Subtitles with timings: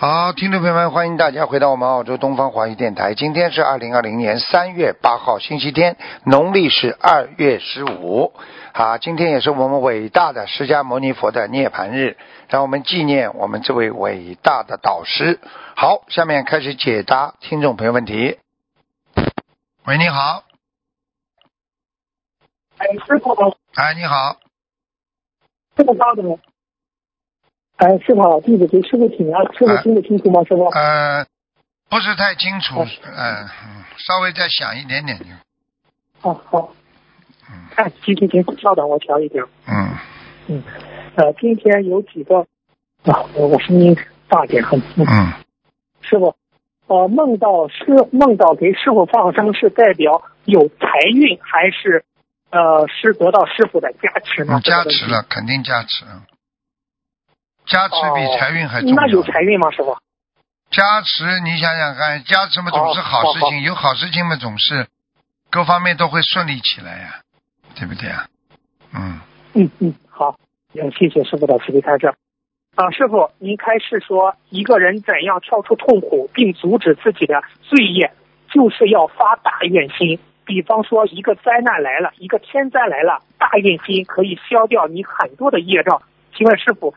[0.00, 3.14] 好，听众朋友们，欢迎大家回到我们澳洲东方华语电台。
[3.14, 8.32] 今天是二零二零年三月八号，星期天，农历是二月十五。
[8.72, 12.16] 好，今天也是我们伟大的释迦牟尼佛的涅槃日，
[12.48, 15.40] 让我们纪念我们这位伟大的导师。
[15.74, 18.38] 好，下面开始解答听众朋友问题。
[19.84, 20.44] 喂，你好，
[22.76, 24.36] 哎，师傅好，哎，你好，
[25.76, 26.38] 师傅稍等。
[27.78, 30.42] 哎，师傅，弟子给师傅请安，师傅听得清楚吗？
[30.44, 30.66] 师傅？
[30.66, 31.24] 呃，
[31.88, 35.24] 不是太清楚，好嗯、嗯稍微再响一点点就，
[36.20, 36.72] 好好。
[37.50, 39.48] 嗯哎，行行行，稍等，我调一调。
[39.66, 39.88] 嗯，
[40.48, 40.62] 嗯，
[41.14, 42.40] 呃，今天有几个
[43.04, 43.96] 啊，我我声音
[44.28, 44.80] 大点很。
[44.96, 45.32] 嗯，嗯，
[46.02, 46.34] 师傅，
[46.88, 52.04] 呃，梦到师梦到给师傅放生是代表有财运，还是
[52.50, 54.58] 呃是得到师傅的加持呢？
[54.58, 56.04] 嗯加持了，肯定加持，
[57.68, 58.96] 加持比哦财运还重要。
[58.96, 59.96] 那有财运吗，师傅？
[60.70, 64.86] 加持，你想想看，加持嘛总是好事好情，有好事情嘛总是
[65.50, 67.20] 各方面都会顺利起来呀、
[67.74, 68.26] 对不对啊？
[68.92, 69.20] 嗯，
[69.54, 70.36] 嗯嗯，好，
[70.74, 72.12] 嗯，谢谢师傅的慈悲开示。
[72.76, 78.12] 啊，师傅，您开示说，一个人怎样跳出痛苦并阻止自己的罪业，
[78.50, 80.20] 就是要发大愿心。
[80.44, 86.00] 比方说，一个灾难来了，一个天灾来了，大愿心可以消掉你很多的业障。
[86.36, 86.94] 请问师傅，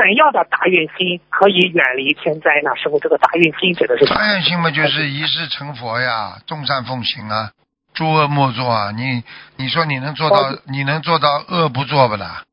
[0.00, 2.74] 怎样的大愿心可以远离天灾呢？
[2.74, 4.14] 师傅，这个大愿心指的是啥？
[4.14, 7.50] 大愿心嘛就是一世成佛呀， 众善奉行啊，
[7.92, 8.92] 诸恶莫作啊。
[8.92, 9.22] 你
[9.56, 12.44] 你说你能做到哦，你能做到恶不做不啦？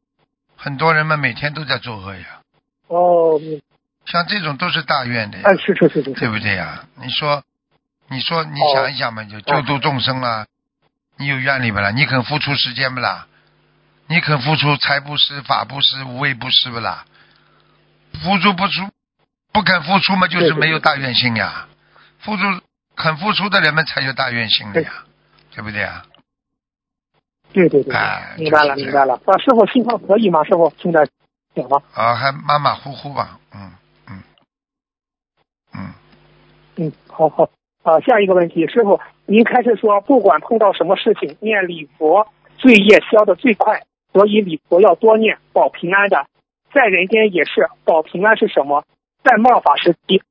[0.57, 2.41] 很多人们每天都在作恶呀，
[2.87, 3.61] 哦，嗯
[4.05, 5.43] 像这种都是大愿的呀。
[5.45, 6.83] 哎，是是是是对，不对呀？
[6.95, 7.43] 你说，
[8.09, 10.45] 你说，你哦想一想嘛，就救度众生啦，
[11.17, 11.91] 你有愿力不啦？
[11.91, 13.27] 你肯付出时间不啦？
[14.09, 17.05] 你肯付出财布施、法布施、无畏布施不啦？
[18.17, 18.81] 付出不出，
[19.53, 21.67] 不肯付出嘛，就是没有大愿心呀。
[22.19, 22.43] 付出
[22.95, 24.91] 肯付出的人们才有大愿心的呀，
[25.53, 26.03] 对不对呀？
[27.53, 29.13] 对对对，哎明白了就是明白了。
[29.25, 30.43] 啊，师傅信号可以吗？
[30.43, 31.07] 师傅听得
[31.55, 31.81] 懂吗？
[31.93, 33.71] 啊，还马马虎虎吧，嗯
[34.09, 34.23] 嗯
[35.73, 35.93] 嗯，
[36.75, 37.49] 嗯，好好。
[37.83, 42.27] 啊，下一个问题，师傅，您开始说，不管碰到什么事情，念礼佛，
[42.57, 46.27] 罪业消得最快，所以礼佛要多念，保平安的。
[46.77, 48.83] 在人间也是，保平安是什么？
[49.23, 50.21] 在末法时期，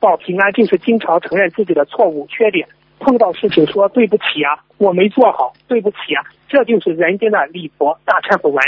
[0.00, 2.68] 保平安就是经常承认自己的错误、缺点，
[3.00, 8.62] 碰到事情说对不起啊，我没做好，对不起啊，这就是人间的礼佛大忏悔文。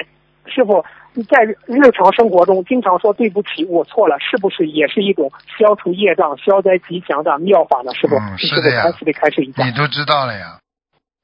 [0.47, 0.83] 师傅，
[1.29, 7.93] 在日常生活中经常说对不起，我错了，是不是也是一种消除业障、消灾吉祥的妙法呢？
[7.93, 9.73] 师傅，是的呀开始得开始一下你。
[9.73, 10.59] 都知道了呀。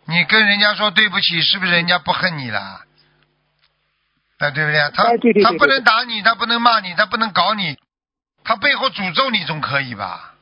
[0.04, 2.60] 你跟人家说对不起，是不是人家不恨你了？
[4.46, 4.78] 啊，对不对？
[4.94, 7.76] 他、他不能打你，他不能骂你，他不能搞你，
[8.44, 10.34] 他背后诅咒你总可以吧？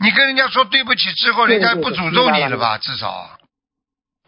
[0.00, 2.78] 你跟人家说对不起之后，人家不诅咒你了了吧？
[2.78, 3.38] 至少，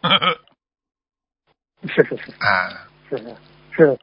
[1.87, 3.35] 是是是啊，是 是
[3.71, 3.99] 是，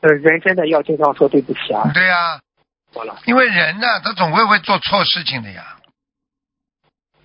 [0.00, 2.40] 呃，人真的要经常说对不起啊，对呀。
[3.26, 5.76] 因为人呢，他总会会做错事情的呀。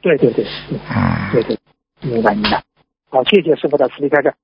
[0.02, 1.58] 对对对，对嗯，对对，
[2.02, 2.62] 明白明白。
[3.10, 4.36] 好，谢谢师傅的慈悲开示。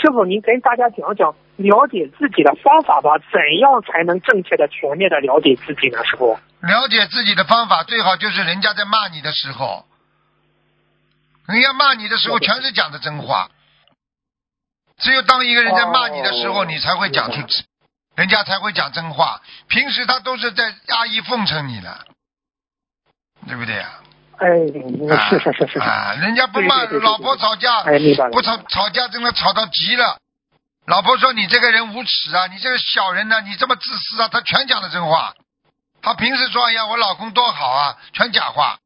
[0.00, 6.04] 师傅，您跟大家讲讲了解自己的方法吧，怎样才能正确的、全面的了解自己呢？
[6.04, 6.38] 师傅？
[6.60, 9.84] 了解自己的方法最好就是人家在骂你的时候，
[11.46, 13.50] 人家骂你的时候全是讲的真话。
[14.98, 17.40] 只有当一个人在骂你的时候，哦你才会讲出，
[18.16, 19.40] 人家才会讲真话。
[19.68, 22.06] 平时他都是在阿谀奉承你的，
[23.46, 24.00] 对不对呀？
[24.38, 24.48] 哎，
[25.30, 28.30] 是是是是是，啊，人家不骂老婆吵架，哎，明白了。
[28.30, 30.18] 不吵吵架真的吵到急了。
[30.86, 35.34] 老婆说你这个人无耻啊，你这个小人呢、你这么自私啊，他全讲的真话。
[36.00, 38.78] 他平时说哎呀我老公多好啊，全假话。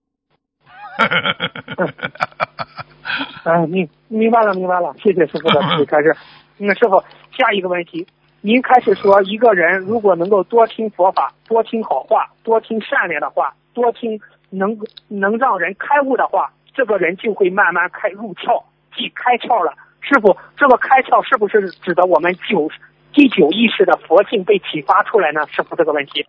[3.44, 6.16] 哎， 明明白了，明白了，谢谢师傅的开示。
[6.58, 7.02] 那师傅，
[7.36, 8.06] 下一个问题，
[8.40, 14.20] 您开始说，一个人如果能够多听佛法，多听好话，多听善良的话，多听
[14.52, 14.78] 能
[15.08, 18.64] 能让人开悟的话，这个人就会慢慢开入窍，
[18.94, 19.74] 即开窍了。
[20.00, 22.70] 师傅，这个开窍是不是指的我们九
[23.12, 25.46] 第九意识的佛性被启发出来呢？
[25.48, 26.26] 师傅，这个问题。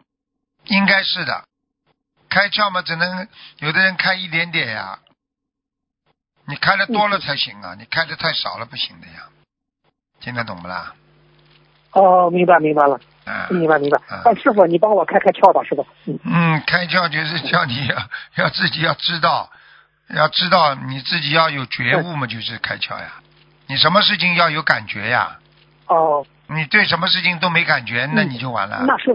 [0.65, 1.43] 应该是的，
[2.29, 3.27] 开窍嘛，只能
[3.59, 4.99] 有的人开一点点呀，
[6.47, 9.27] 你开的多了才行啊，你开的太少了不行的呀。
[10.21, 10.93] 听得懂不啦？
[11.91, 13.99] 哦，明白明白了，嗯明白明白。
[14.09, 15.85] 嗯啊，师傅，你帮我开开窍吧，师傅。
[16.05, 17.95] 嗯嗯，开窍就是叫你要
[18.43, 19.49] 要自己要知道，
[20.09, 23.13] 要知道你自己要有觉悟嘛，就是开窍呀。
[23.67, 25.37] 你什么事情要有感觉呀？
[25.87, 28.83] 哦，你对什么事情都没感觉，那你就完了。
[28.85, 29.11] 那是，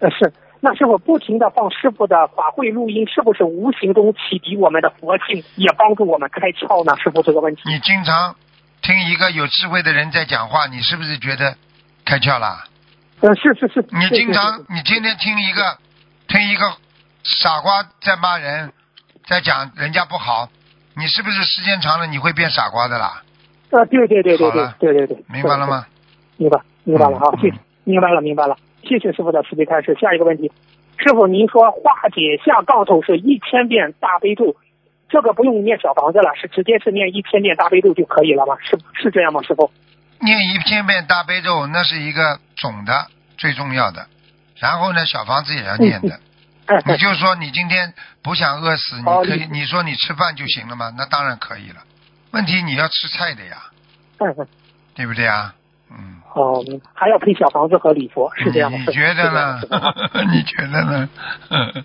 [0.00, 6.96] 呃是，那师傅不停的放师傅的法会录音，是不是无形中启迪我们的佛性，也帮助我们开窍呢？
[7.02, 7.62] 师傅这个问题。
[7.66, 8.34] 你经常
[8.82, 11.56] 听一个有智慧的人在讲话，你是不是觉得
[12.04, 12.64] 开窍啦？
[13.24, 13.80] 呃，是是是。
[13.88, 15.78] 你经常你天天听一个
[16.28, 16.60] 听一个
[17.22, 18.70] 傻瓜在骂人，
[19.26, 20.50] 在讲人家不好，
[20.94, 23.22] 你是不是时间长了你会变傻瓜的啦？
[23.70, 25.86] 啊，对对对对对对对对，明白了吗？
[26.36, 27.54] 明白，明白了哈，嗯谢，
[27.84, 29.96] 明白了，明白了，谢谢师傅的慈悲开示。
[29.98, 30.52] 下一个问题，
[30.98, 34.54] 师傅您说化解下杠头是一千遍大悲咒，
[35.08, 38.54] 这个不用念小房子了，是直接是念一千遍大悲咒就可以了吗？
[38.60, 39.70] 是是这样吗，师傅？
[40.24, 43.06] 念一千遍大悲咒，那是一个总的
[43.36, 44.06] 最重要的。
[44.58, 46.20] 然后呢，小房子也要念的。
[46.66, 47.92] 哎你就说你今天
[48.22, 50.90] 不想饿死，你可以，哦你你说你吃饭就行了吗？
[50.96, 51.82] 那当然可以了。
[52.30, 53.58] 问题你要吃菜的呀，
[54.94, 55.54] 对不对啊？
[55.90, 58.78] 嗯，哦，还要配小房子和礼佛，是这样吗？
[58.78, 59.60] 你觉得呢？
[60.32, 61.08] 你觉得呢？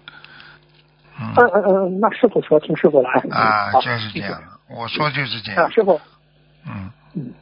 [1.22, 3.10] 嗯嗯嗯嗯，那师傅说，听师傅的。
[3.10, 4.42] 哎啊，就是这样。
[4.70, 5.72] 我说就是这啊，样。
[5.72, 6.00] 师傅，
[6.66, 7.34] 嗯，嗯，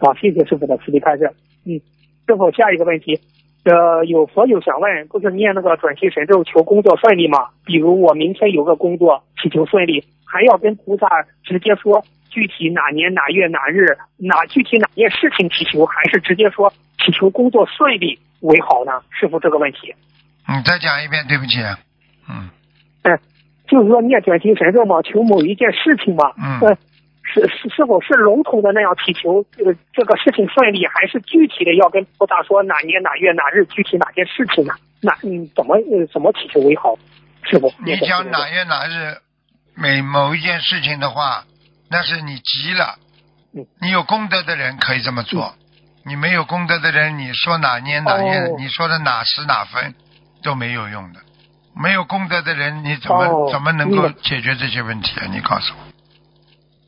[0.00, 1.30] 好，谢谢师傅的慈悲开示。
[1.64, 1.80] 嗯，
[2.26, 3.20] 师傅，下一个问题，
[3.64, 7.48] 呃，有佛友想问，不是念那个转期神咒求工作顺利吗？
[7.64, 11.08] 比如我明天有个工作，祈求顺利，还要跟菩萨
[11.42, 16.72] 直接说具体哪年哪月哪日哪具体哪件事情祈求，还是直接说
[17.04, 19.02] 祈求工作顺利为好呢？
[19.10, 19.94] 师傅这个问题，
[20.46, 21.58] 你再讲一遍，对不起。
[22.30, 22.48] 嗯
[23.02, 23.18] 嗯，
[23.66, 26.78] 就是说念转心神咒嘛，求某一件事情嘛，嗯呃，
[27.32, 34.74] 是是是否是笼统的那样祈求这个这个事情顺利，还是具体的要跟菩萨说哪年哪月哪日具体哪件事情呢？
[35.00, 36.96] 那嗯怎么呃怎么祈求为好？
[37.44, 39.18] 师傅，你讲哪月哪日
[39.74, 41.44] 每某一件事情的话，
[41.88, 42.96] 那是你急了
[43.54, 43.64] 嗯。
[43.80, 45.54] 你有功德的人可以这么做，
[46.04, 49.94] 你没有功德的人，你说哪年哪月，哦你说的哪时哪分
[50.42, 51.20] 都没有用的。
[51.80, 55.26] 没有功德的人，你怎么、哦怎么能够解决这些问题啊？
[55.30, 55.97] 你告诉我。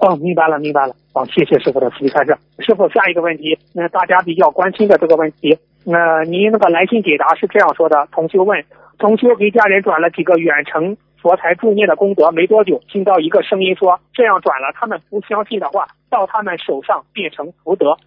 [0.01, 0.95] 哦，明白了，明白了。
[1.13, 2.37] 好，谢谢师傅的慈悲开示。
[2.61, 8.65] 师傅，下一个问题，那、大家比较关心的这个问题，呃，您那个来信解答是这样说的：同修问，
[8.99, 17.99] 同修给家人转了几个远程佛台助念的功德，没多久，听到一个声音说，这样转了，他们不相信的话，到他们手上变成福德，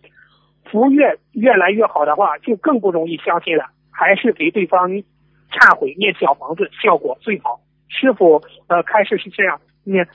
[0.72, 4.90] 福越越来越好的话，就更不容易相信了，还是给对方
[5.52, 7.60] 忏悔念小房子效果最好。
[7.88, 10.08] 师傅，呃，开示是这样，念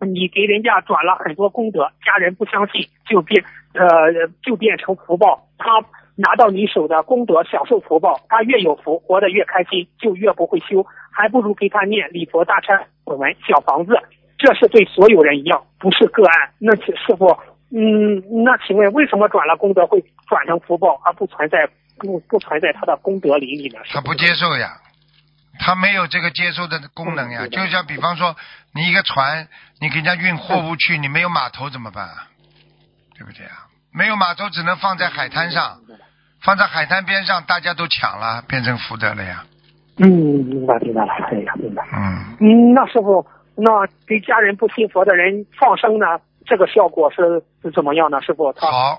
[0.00, 3.44] 你给人家转了很多功德，家人不相信，就变
[3.74, 5.46] 呃就变成福报。
[5.58, 5.70] 他
[6.16, 13.98] 拿到你手的功德，享受福报，他越有福，活得越开心，就越不会修，还不如给他念礼佛大忏悔文小房子。
[14.38, 16.50] 这是对所有人一样，不是个案。
[16.58, 17.26] 那请师傅，
[17.70, 19.98] 嗯，那请问为什么转了功德会
[20.28, 21.66] 转成福报，而不存在
[21.98, 23.80] 不不存在他的功德林里呢？
[23.90, 24.76] 他不接受呀，
[25.58, 27.40] 他没有这个接收的功能呀。
[27.44, 28.36] 嗯就像比方说，
[28.74, 29.48] 你一个船，
[29.80, 32.28] 你给人家运货物去，你没有码头怎么办啊？
[33.16, 33.66] 对不对啊？
[33.92, 35.80] 没有码头，只能放在海滩上，
[36.42, 39.44] 放在海滩边上，大家都抢了，变成福德了呀。
[39.98, 41.82] 嗯，明白明白了，哎呀，明白。
[41.92, 46.06] 嗯，嗯，那师傅，那给家人不信佛的人放生呢，
[46.44, 48.20] 这个效果是是怎么样呢？
[48.20, 48.98] 师傅，他好，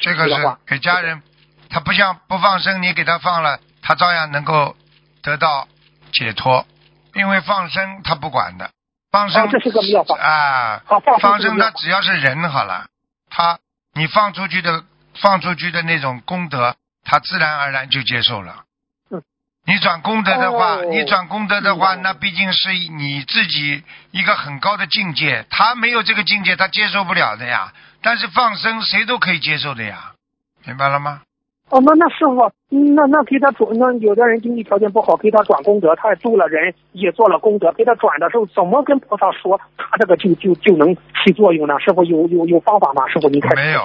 [0.00, 1.20] 这个是给家人，
[1.68, 4.74] 他不像不放生，你给他放了，他照样能够
[5.22, 5.68] 得到
[6.12, 6.66] 解脱，
[7.14, 8.70] 因为放生他不管的，
[9.10, 12.86] 放生、哦这是个妙法啊，好放生他只要是人好了，
[13.30, 13.58] 他
[13.94, 14.84] 你放出去的
[15.20, 18.64] 放出去的那种功德，他自然而然就接受了。
[19.10, 19.22] 嗯
[19.66, 27.74] 你转功德的话，哦你转功德的话，那毕竟是你自己一个很高的境界，他没有这个境界，他接受不了的呀。
[28.00, 30.12] 但是放生谁都可以接受的呀，
[30.64, 31.20] 明白了吗？
[31.70, 41.78] 哦，那那师傅，嗯那那给他转，那有的人经济条件不好，给他转功德，他也助了人，也做了功德，给他转的时候，怎么跟菩萨说，他这个就就就能起作用呢？
[41.78, 43.06] 师傅有有有方法吗？
[43.08, 43.82] 师傅您看没有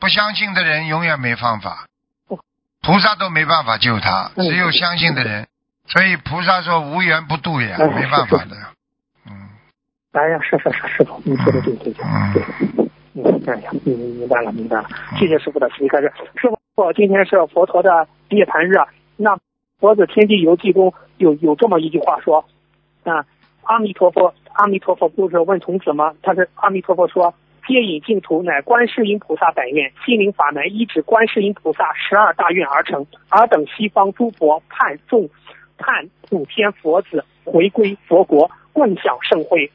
[0.00, 1.86] 不相信的人永远没方法
[2.28, 2.38] 哦，
[2.82, 5.46] 菩萨都没办法救他，嗯只有相信的人。
[5.86, 8.56] 所以菩萨说无缘不渡呀，嗯没办法的。
[9.26, 9.32] 嗯
[10.12, 16.12] 哎呀，是是是，师傅，你说的对对对嗯哎呀，明明白了，明白了，谢谢师傅的慈悲开示。
[16.36, 16.58] 师傅，
[16.94, 18.74] 今天是佛陀的涅盘日，
[19.16, 19.34] 那
[19.80, 22.44] 《佛子天地游记》中有有这么一句话说，
[23.02, 23.26] 啊，
[23.62, 26.14] 阿弥陀佛，阿弥陀佛，不是问童子吗？
[26.22, 27.34] 他是阿弥陀佛说，
[27.66, 33.04] 接引净土乃观世音菩萨百愿，心灵法门依止观世音菩萨十二大愿而成。
[33.30, 35.28] 尔等西方诸佛盼众
[35.78, 39.70] 盼普天佛子回归佛国，共享盛会。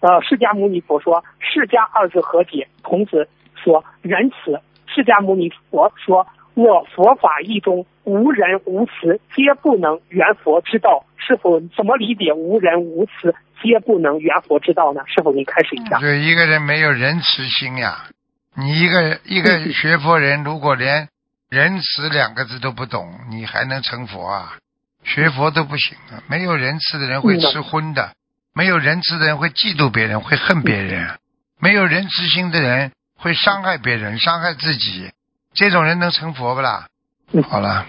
[0.00, 4.60] 呃，释迦牟尼佛说：“释迦二字何解？”童子说：“仁慈。”
[4.94, 15.02] 释迦牟尼佛说：“我佛法义中无人无慈，皆不能圆佛之道。”是否怎么理解“无人无慈，皆不能圆佛之道”呢？
[15.06, 15.98] 是否您开始一下？
[16.00, 18.08] 对，一个人没有仁慈心呀，
[18.56, 21.08] 你一个一个学佛人，如果连
[21.48, 24.58] 仁慈两个字都不懂，你还能成佛啊？
[25.04, 26.22] 学佛都不行啊！
[26.28, 28.12] 没有仁慈的人会吃荤的。
[28.54, 31.16] 没有仁慈的人会嫉妒别人，会恨别人；
[31.60, 35.10] 没有仁慈心的人会伤害别人，伤害自己。
[35.54, 36.88] 这种人能成佛不啦？
[37.32, 37.86] 嗯好了，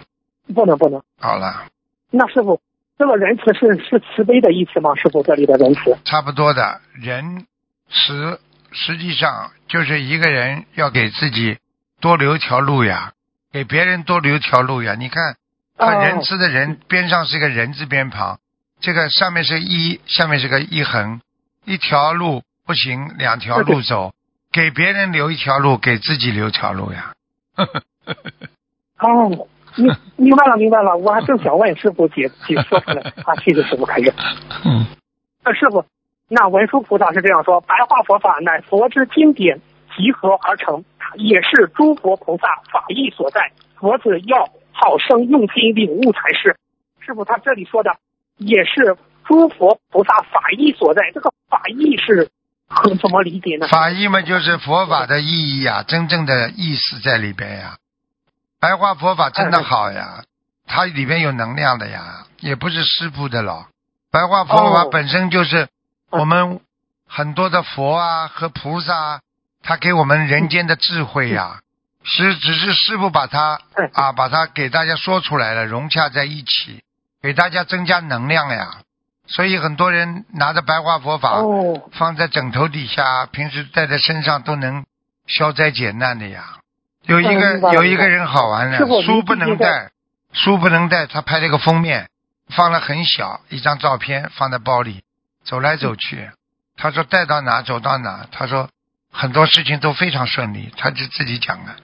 [0.55, 1.01] 不能不能。
[1.19, 1.65] 好了，
[2.11, 2.61] 那师傅，
[2.97, 4.95] 这个仁慈是是慈悲的意思吗？
[4.95, 6.79] 师傅这里的仁慈，差不多的。
[6.93, 7.45] 仁
[7.89, 8.39] 慈
[8.71, 11.57] 实际上就是一个人要给自己
[11.99, 13.11] 多留条路呀，
[13.51, 14.95] 给别人多留条路呀。
[14.97, 15.35] 你看，
[15.77, 18.39] 他仁慈的人边上是一个人字边旁。
[18.79, 21.21] 这个上面是一，下面是个一横，
[21.65, 24.13] 一条路不行，两条路走，
[24.51, 27.13] 给别人留一条路，给自己留条路呀。
[28.99, 34.13] 哦，明明白了，明白了，我还正想问师傅解解说出来啊，谢谢师傅开示。
[34.65, 34.85] 嗯，
[35.43, 35.85] 那师傅，
[36.29, 39.59] 那文殊菩萨是这样说：白话佛法乃佛之经典
[39.95, 40.83] 集合而成，
[41.15, 43.51] 也是诸佛菩萨法义所在。
[43.75, 46.57] 佛子要好生用心领悟才是。
[46.99, 47.91] 师傅，他这里说的。
[48.37, 52.29] 也是诸佛菩萨法义所在，这个法义是
[53.01, 53.67] 怎么理解呢？
[53.67, 57.77] 法义嘛，就是佛法的意义呀，真正的意思在里边呀。
[58.59, 60.23] 白话佛法真的好呀，
[60.67, 63.67] 它里边有能量的呀，也不是师傅的了。
[64.11, 65.67] 白话佛法本身就是
[66.09, 66.59] 我们
[67.07, 69.21] 很多的佛啊和菩萨，
[69.61, 71.59] 他给我们人间的智慧呀，
[72.03, 73.59] 是只是师傅把它
[73.93, 76.83] 啊把它给大家说出来了，融洽在一起。
[77.21, 78.79] 给大家增加能量呀，
[79.25, 81.41] 所以很多人拿着白话佛法
[81.93, 84.85] 放在枕头底下，平时带在身上都能
[85.27, 86.57] 消灾解难的呀。
[87.05, 89.91] 有一个有一个人好玩的，书不能带，
[90.33, 92.09] 书不能带，他拍了个封面，
[92.49, 95.03] 放了很小一张照片放在包里，
[95.43, 96.29] 走来走去。
[96.75, 98.69] 他说带到哪走到哪，他说
[99.11, 101.75] 很多事情都非常顺利，他就自己讲了，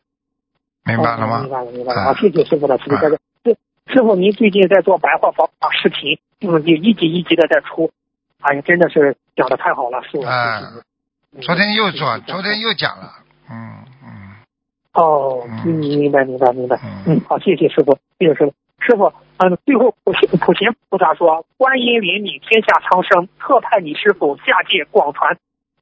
[0.84, 1.40] 明白了吗？
[1.42, 2.04] 明白了，明白了。
[2.04, 3.18] 好，谢谢师傅的慈悲开示。
[3.92, 7.90] 师傅，您最近在做白话佛法视频，嗯，就一集一集的在出，
[8.40, 10.24] 哎呀，真的是讲的太好了，师傅。
[10.24, 10.62] 啊，
[11.42, 13.12] 昨天又做，昨天又讲了，
[13.50, 14.36] 嗯嗯。
[14.94, 18.54] 哦，明白明白明白，嗯，好，谢谢师傅，谢谢师傅。
[18.80, 25.38] 师傅，嗯，最后普贤普贤菩萨说：“观音怜悯天下苍生，特派你师傅下界广传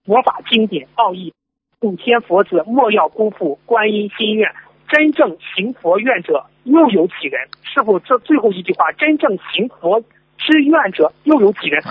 [0.05, 1.33] 佛法经典奥义，
[1.79, 4.55] 普天佛子莫要辜负观音心愿。”
[4.87, 7.49] 真正行佛愿者又有几人？
[7.63, 10.01] 师傅，这最后一句话，真正行佛
[10.37, 11.81] 之愿者又有几人？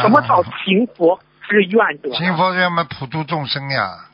[0.00, 2.12] 什么叫行佛之愿者？
[2.14, 4.06] 行佛愿嘛，普度众生呀。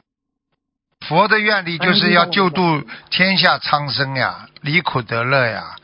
[1.08, 5.76] 佛的愿力就是要救度天下苍生呀，离苦得乐呀。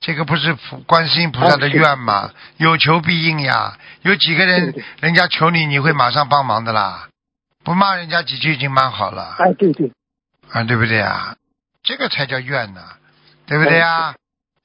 [0.00, 2.30] 这个不是观世音菩萨的愿吗？
[2.56, 3.76] 有求必应呀。
[4.02, 7.08] 有几个人，人家求你，你会马上帮忙的啦。
[7.64, 9.34] 不骂人家几句已经蛮好了。
[9.38, 9.92] 哎，对对。
[10.50, 11.36] 啊，对不对啊？
[11.88, 12.82] 这个才叫怨呢，
[13.46, 14.14] 对不对呀？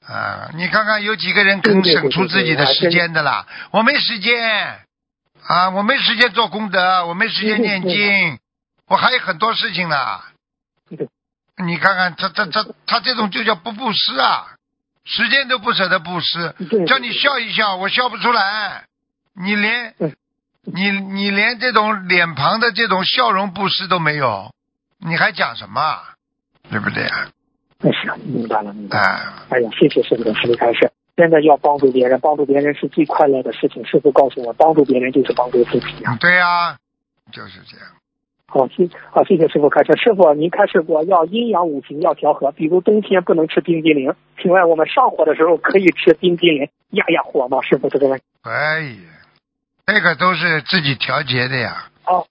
[0.06, 3.46] 啊，你看看有几个人肯省出自己的时间的啦？
[3.70, 4.78] 我没时间
[5.42, 8.38] 啊，我没时间做功德，我没时间念经，
[8.88, 10.20] 我还有很多事情呢。
[11.56, 14.46] 你看看他他他他这种就叫不布施啊，
[15.06, 16.54] 时间都不舍得布施，
[16.86, 18.84] 叫你笑一笑，我笑不出来。
[19.34, 19.94] 你连
[20.64, 24.52] 你你连这种脸庞的这种笑容布施都没有，
[24.98, 26.02] 你还讲什么？
[26.70, 27.28] 对不对啊？
[27.80, 29.46] 那是明白了，明白了。
[29.50, 30.90] 哎呀，谢谢师傅的慈悲开示。
[31.16, 33.84] 真的要帮助别人，帮助别人是最快乐的事情。
[33.84, 36.16] 师傅告诉我，帮助别人就是帮助自己啊。
[36.18, 36.76] 对呀，
[37.30, 37.86] 就是这样。
[38.46, 39.92] 好，谢好，谢谢师傅开示。
[39.96, 44.14] 师傅，您开示过要阴阳五行要调和，比如冬天不能吃冰激凌。
[44.40, 47.60] 请问我们上火的时候可以吃冰激凌压压火吗？
[47.62, 48.24] 师傅这个问题。
[48.42, 48.98] 可以，
[49.86, 51.90] 这个都是自己调节的呀。
[52.06, 52.26] 哦。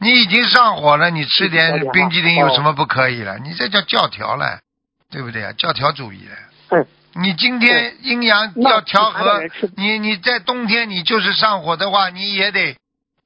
[0.00, 3.38] 你已经上火了，你吃点冰激凌有什么不可以了？
[3.38, 4.60] 你这叫教条了，
[5.10, 5.52] 对不对啊？
[5.52, 6.36] 教条主义了。
[6.70, 6.86] 嗯。
[7.14, 9.40] 你今天阴阳要调和，
[9.76, 12.76] 你你在冬天你就是上火的话，你也得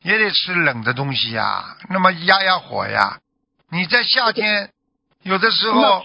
[0.02, 3.18] 也得吃冷的东西呀，那么压压火呀。
[3.70, 4.70] 你在夏天
[5.24, 6.00] 有的时候，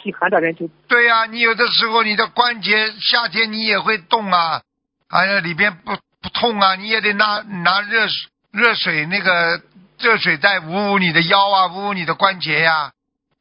[0.90, 4.62] 对呀，你有的时候你的关节夏天你也会冻啊，
[5.08, 8.16] 哎呀里边不不痛啊，你也得拿拿热水
[8.52, 9.62] 热水那个
[10.00, 12.92] 热水袋捂捂你的腰啊，捂捂你的关节呀、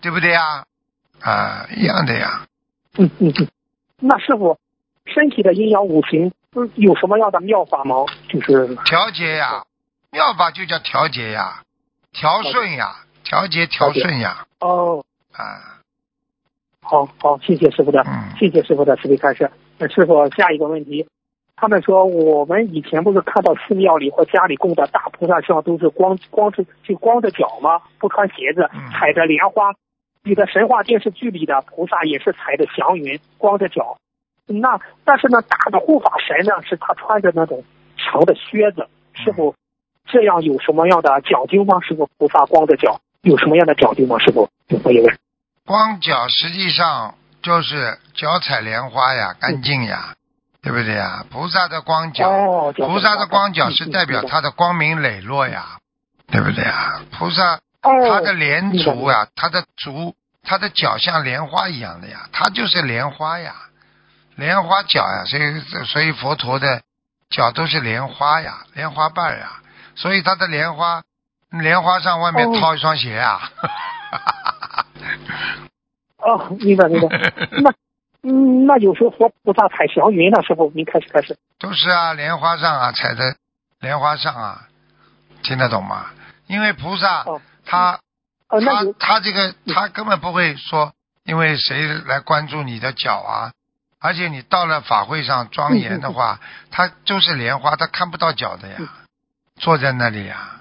[0.00, 0.64] 对不对呀？
[1.20, 2.46] 啊，一样的呀。
[2.98, 3.48] 嗯嗯嗯。
[4.00, 4.58] 那师傅，
[5.06, 7.96] 身体的阴阳五行嗯有什么样的妙法吗？
[8.28, 9.64] 就是调节呀，
[10.10, 11.62] 妙法就叫调节呀，
[12.12, 15.80] 调顺呀，调节调顺呀，哦，啊，
[16.80, 19.50] 好好，谢谢师傅的，嗯谢谢师傅的慈悲开示。
[19.78, 21.06] 那师傅，下一个问题，
[21.56, 27.80] 他们说我们以前不是看到寺庙里或家里供的大菩萨像都是光光着就光着脚吗？
[27.98, 29.72] 不穿鞋子嗯，踩着莲花。
[30.22, 33.96] 你的神话电视剧里的菩萨也是踩着祥云，光着脚。
[34.46, 37.64] 那但是呢，大的护法神呢，是他穿着那种
[37.96, 38.88] 长的靴子。
[39.14, 39.54] 师傅，
[40.04, 41.80] 这样有什么样的讲究吗？
[41.80, 44.18] 师傅，菩萨光着脚有什么样的讲究吗？
[44.18, 44.48] 师傅，
[44.84, 45.16] 我也问。
[45.64, 50.14] 光脚实际上就是脚踩莲花呀，干净呀，
[50.66, 51.24] 对不对呀？
[51.30, 55.78] 菩萨的光脚，哦，菩萨的光脚嗯是代表嗯他的光明磊落呀，
[56.26, 57.00] 对不对呀？
[57.12, 63.54] 菩萨哦，他的莲足啊，他的足，他的脚像莲花一样的呀，他就是莲花呀，
[64.34, 66.82] 莲花脚呀，所以所以佛陀的
[67.30, 69.60] 脚都是莲花呀，莲花瓣呀，
[69.94, 71.00] 所以他的莲花
[71.50, 73.48] 莲花上外面哦套一双鞋啊。
[76.18, 77.32] 哦，明白明白。
[77.62, 77.72] 那
[78.28, 81.36] 嗯，那有时候佛菩萨踩祥云呢，师傅，您开始开始。
[81.60, 83.36] 都是啊，莲花上啊，踩在
[83.78, 84.66] 莲花上啊，
[85.44, 86.06] 听得懂吗？
[86.48, 88.00] 因为菩萨、哦他
[88.48, 90.92] 哦，他他这个他根本不会说，
[91.24, 93.52] 因为谁来关注你的脚啊？
[94.00, 96.40] 而且你到了法会上庄严的话，
[96.70, 98.76] 他就是莲花，他看不到脚的呀，
[99.56, 100.60] 坐在那里呀，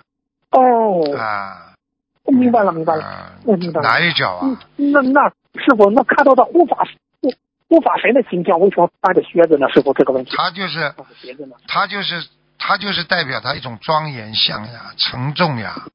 [0.52, 1.74] 哦，啊，
[2.26, 3.04] 明白了明白了。
[3.04, 6.84] 啊我明白了哪有脚嗯啊？，那那师傅，那看到的护法
[7.68, 9.68] 护护法神的形象，为什么穿着靴子呢？
[9.70, 10.36] 师傅，这个问题。
[10.36, 11.56] 他就是穿着鞋子呢？
[11.68, 12.26] 他就是
[12.58, 15.86] 他就是代表他一种庄严相呀，沉重呀，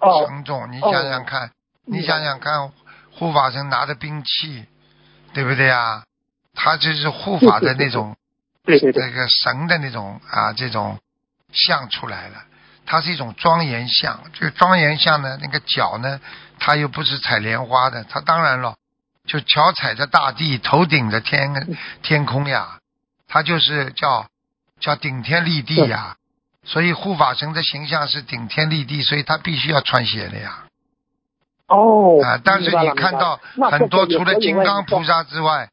[0.00, 0.70] 哦，沉重。
[0.72, 1.50] 你哦想想看，
[1.86, 2.72] 你想想看，
[3.12, 4.64] 护法神拿着兵器，
[5.34, 6.04] 对不对呀？
[6.54, 8.16] 他就是护法的那种
[8.64, 10.98] 对对对这，个神的那种啊这种
[11.52, 12.44] 像出来了，
[12.84, 14.20] 它是一种庄严像。
[14.32, 16.20] 这个庄严像呢，那个脚呢，
[16.58, 18.74] 它又不是踩莲花的，它当然了，
[19.26, 22.78] 就脚踩着大地，头顶着天天空呀，
[23.28, 24.26] 他就是叫
[24.80, 26.16] 叫顶天立地呀。
[26.64, 30.64] 所以护法神的形象是顶天立地，所以他必须要穿鞋的呀。
[31.66, 35.68] 哦，啊，但是你看到很多除了金刚菩萨之外，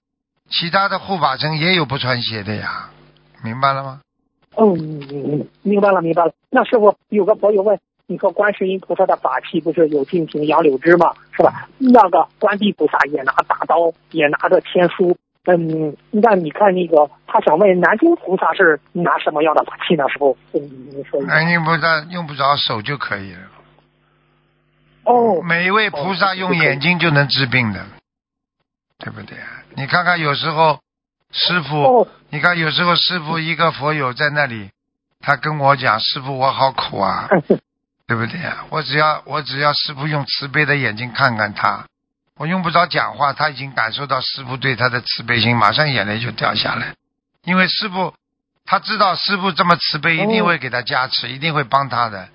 [0.50, 2.90] 其他的护法神也有不穿鞋的呀，
[3.44, 4.02] 明白了吗？
[4.58, 6.34] 嗯嗯嗯，明白了明白了。
[6.50, 11.14] 那师傅有个朋友问，你说观世音菩萨的法器不是有净瓶杨柳枝吗？
[11.32, 11.70] 是吧？
[11.78, 15.16] 那个观地菩萨也拿大刀，也拿着天书。
[15.46, 20.10] 嗯，那你看那个，他想问南京菩萨是拿什么样的法器呢？
[20.10, 21.22] 师傅，嗯，你说。
[21.22, 23.42] 南京菩萨用不着手就可以了。
[25.04, 27.86] 哦，每一位菩萨用眼睛就能治病的，
[28.98, 29.62] 对不对啊？
[29.76, 30.80] 你看看有时候
[31.32, 34.72] 师傅，哦，你看有时候师傅一个佛友在那里，
[35.20, 37.30] 他跟我讲：“师傅，我好苦啊，
[38.10, 38.66] 对不对呀？
[38.72, 41.86] 我只要我只要师傅用慈悲的眼睛看看他，
[42.38, 46.96] 我用不着讲话，他已经感受到师傅对他的慈悲心，马上眼泪就掉下来。
[47.44, 48.16] 因为师傅
[48.66, 52.30] 他知道师傅这么慈悲，一定会给他加持，一定会帮他的，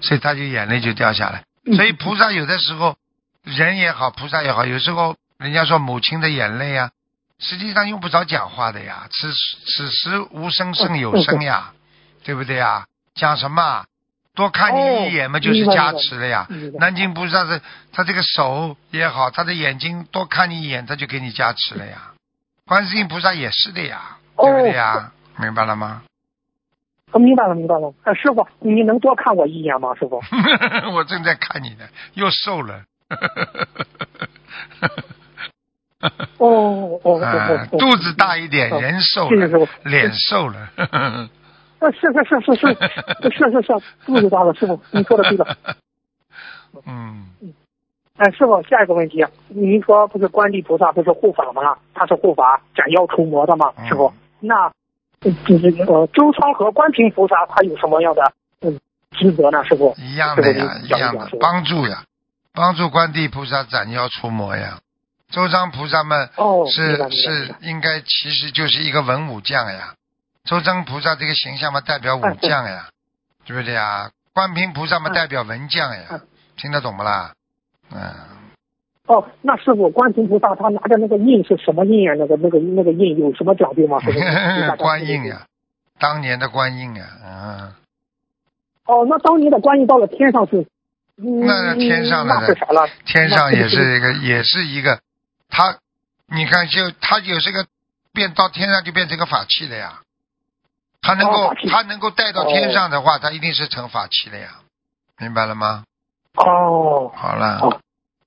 [0.00, 1.44] 所以他就眼泪就掉下来。
[1.76, 2.96] 所以菩萨有的时候，
[3.44, 6.90] 人也好，菩萨也好，有时候人家说母亲的眼泪啊，
[7.38, 11.72] 实际上用不着讲话的呀，此此时无声胜有声呀，
[12.24, 12.86] 对不对呀？
[13.14, 13.84] 讲什么啊？
[14.38, 16.46] 多看你一眼嘛，就是加持了呀。
[16.78, 17.60] 南京菩萨是
[17.92, 22.12] 他这个手也好，他的眼睛多看你一眼，他就给你加持了呀。
[22.64, 25.10] 观世音菩萨也是的呀，对不对呀？
[25.38, 26.02] 明白了吗？
[27.10, 27.92] 我明白了明白了。
[28.04, 29.92] 哎，师傅，你能多看我一眼吗？
[29.96, 30.22] 师傅？
[30.94, 32.82] 我正在看你呢，又瘦了。
[36.36, 39.68] 哦哦哦肚子大一点，哦人瘦了。
[39.82, 40.68] 脸瘦了。
[41.78, 42.66] 啊，是是是是是
[43.30, 45.56] 是是是，肚子大了，师傅，你说的对了。
[46.86, 47.26] 嗯，
[48.16, 51.78] 哎，师傅，下一个问题，您说不是观地菩萨不是护法吗？
[51.94, 53.72] 他是护法斩妖除魔的吗？
[53.88, 54.70] 师傅，那
[55.20, 58.78] 就是呃周仓和观平菩萨他有什么样的嗯
[59.12, 59.64] 职责呢？
[59.64, 59.94] 师傅？
[59.98, 62.04] 一样的呀，一样的，帮助呀，
[62.52, 64.78] 帮助观地菩萨斩妖除魔呀。
[65.30, 69.94] 周章菩萨们哦，是是应该其实就是一个文武将呀。
[70.48, 72.88] 周真菩萨这个形象嘛，代表武将呀，
[73.44, 74.10] 对不对呀？
[74.32, 76.20] 观平菩萨嘛，嗯代表文将呀嗯，
[76.56, 77.34] 听得懂不啦？
[77.92, 78.00] 嗯，
[79.06, 82.14] 哦，那师傅，观平菩萨他拿着那个印是什么印啊？
[82.18, 83.98] 那个那个那个印有什么讲究吗？
[84.78, 85.44] 观印呀，
[85.98, 87.74] 当年的观音啊，嗯，
[88.86, 90.66] 哦，那当年的观音到了天上是，
[91.18, 92.88] 嗯那天上的那是啥了？
[93.04, 95.00] 天上也是一个，也是一个，
[95.50, 95.76] 他，
[96.28, 97.66] 你看就他有这个
[98.14, 100.00] 变到天上就变成个法器了呀，
[101.00, 104.60] 他能够他能够带到天上的话，他一定是成法器了呀，
[105.18, 105.84] 明白了吗？
[106.34, 107.80] 哦，好了，哦。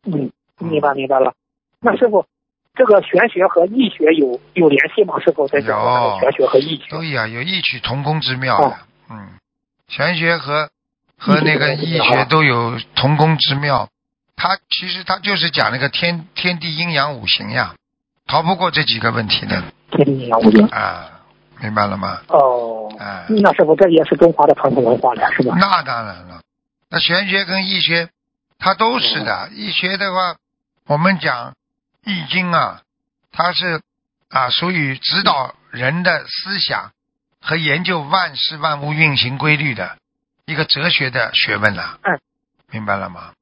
[0.05, 1.33] 嗯，明白明白了。
[1.79, 2.25] 那师傅，
[2.73, 5.19] 这个玄学和易学有有联系吗？
[5.19, 6.89] 师傅在讲玄学和易学。
[6.89, 8.77] 对呀，有异曲同工之妙的，
[9.09, 9.29] 嗯，
[9.87, 10.69] 玄学和
[11.17, 13.89] 和那个易学都有同工之妙。
[14.35, 17.75] 它其实它就是讲那个天天地阴阳五行呀，
[18.25, 19.61] 逃不过这几个问题的。
[19.91, 20.65] 天地阴阳五行。
[20.67, 21.10] 啊，
[21.61, 22.21] 明白了吗？
[22.27, 25.55] 哦，啊，那师傅这也是中华的传统文化了，是吧？
[25.59, 26.41] 那当然了，
[26.89, 28.09] 那玄学跟易学
[28.57, 29.49] 它都是的。
[29.53, 30.35] 易学的话，
[30.87, 31.53] 我们讲
[32.03, 32.81] 易经啊，
[33.31, 33.81] 它是
[34.29, 36.91] 啊属于指导人的思想
[37.39, 39.97] 和研究万事万物运行规律的
[40.45, 42.19] 一个哲学的学问了、嗯，
[42.71, 43.33] 明白了吗？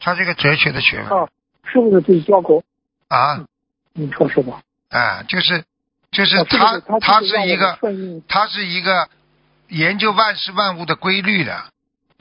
[0.00, 1.28] 它是一个哲学的学问、哦，
[1.64, 2.62] 是不是自己教过？
[3.08, 3.44] 嗯啊，
[3.92, 4.60] 你说是吧？
[4.90, 5.64] 啊，就是
[6.10, 6.46] 就是哦
[7.00, 9.08] 它是一个顺应它是一个
[9.68, 11.64] 研究万事万物的规律的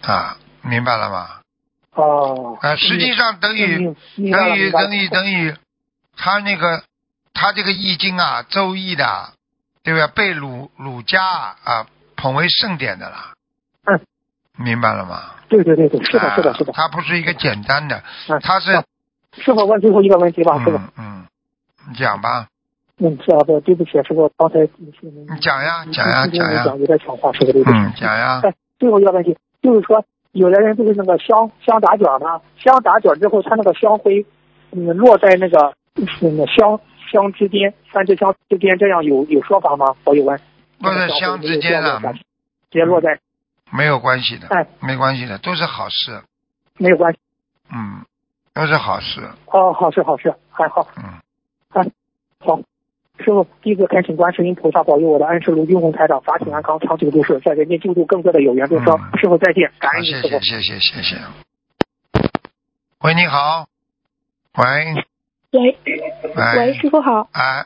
[0.02, 1.40] 啊，明白了吗？
[1.94, 2.58] 哦。
[2.62, 3.96] 啊，实际上等于
[4.32, 5.56] 等于等于等于，
[6.18, 6.84] 他那个
[7.34, 9.34] 他这个易经啊，周易的，
[9.84, 10.08] 对不对？
[10.08, 13.34] 被儒儒家啊捧为圣典的啦。
[13.86, 14.02] 嗯，
[14.58, 15.32] 明白了吗？
[15.48, 16.74] 对对对对，是的，是的，啊是的。
[16.74, 18.84] 它不是一个简单的，嗯它是啊
[19.38, 20.78] 师傅问最后一个问题吧，师傅。
[20.78, 21.28] 嗯嗯，
[21.90, 22.48] 你讲吧，
[22.98, 27.76] 嗯，是啊，不，对不起，师傅，刚才你你讲呀讲呀讲呀讲有点抢话，师傅，对不起。
[27.76, 32.42] 嗯，讲呀，哎，最后一个问题就是说，有的人不是那个香香打卷吗？
[32.58, 34.26] 香打卷之后，它那个香灰，
[34.72, 35.74] 嗯，落在那个
[36.22, 36.80] 那个香
[37.12, 39.96] 香之间，三支香之间，这样有有说法吗？
[40.06, 40.40] 我有问。
[40.80, 43.20] 落在香之间了了，直接落在，
[43.72, 46.22] 没有关系的，哎，没关系的，都是好事，
[46.78, 47.20] 没有关系。
[47.74, 48.06] 嗯，
[48.54, 51.04] 都是好事，哦，好事好事，还好，嗯，
[51.74, 51.92] 哎
[52.40, 52.58] 好。
[53.20, 58.94] 师傅，弟子恳请观世音菩萨保佑我的恩师卢军红台长法体安康，长久住世，在人间救助更多的有缘众生。
[58.94, 60.62] 嗯师傅再见，感，恩你师傅谢谢。
[60.62, 61.16] 谢谢谢谢。
[63.02, 63.68] 喂，你好，
[64.58, 64.66] 喂，
[65.52, 65.78] 喂，
[66.36, 67.30] 喂喂，师傅好。
[67.32, 67.66] 哎，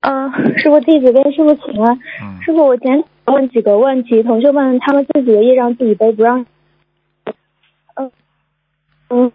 [0.00, 1.98] 嗯、师傅弟子跟师傅请安。
[2.22, 6.44] 嗯，师傅，我简单问几个问题，同学们他们自己的业障自己背，不让。
[7.94, 8.12] 嗯
[9.08, 9.32] 嗯，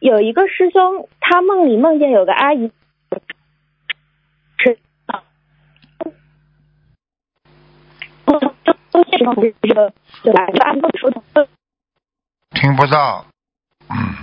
[0.00, 2.70] 有一个师兄，他梦里梦见有个阿姨
[4.58, 4.78] 是。
[9.16, 10.46] 现实中不是这个，对吧？
[10.46, 11.48] 就按说的，
[12.50, 13.24] 听不到，
[13.88, 14.16] 嗯，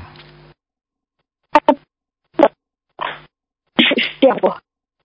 [3.77, 4.53] 是是这样不？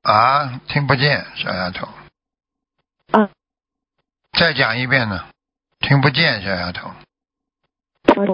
[0.02, 1.88] 啊，听不见，小丫头，
[3.12, 3.28] 嗯，
[4.38, 5.24] 再讲一遍呢，
[5.80, 6.90] 听不见，小丫头，
[8.16, 8.26] 嗯，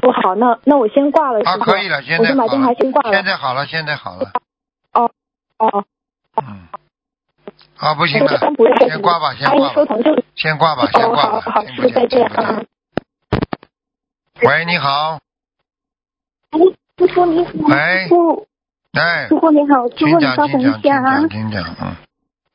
[0.00, 3.12] 不好，那那我先挂了，啊，可以了，现在好我先把电话，先挂了。
[3.12, 3.24] 现。
[3.24, 4.32] 在好了，现在好了，
[4.92, 5.10] 哦
[5.58, 5.84] 哦，
[6.42, 6.66] 嗯，
[7.84, 12.64] 啊，不行了我先挂吧，先挂吧，收疼就先挂吧，先哦，挂吧，好好，师傅再见啊。。
[14.42, 15.18] 喂，你好，
[16.50, 16.58] 哎，
[16.96, 18.46] 师傅你好，喂师傅，
[18.92, 21.28] 哎师，傅你好，师傅你稍等一下啊讲，。
[21.28, 21.92] 请讲，嗯，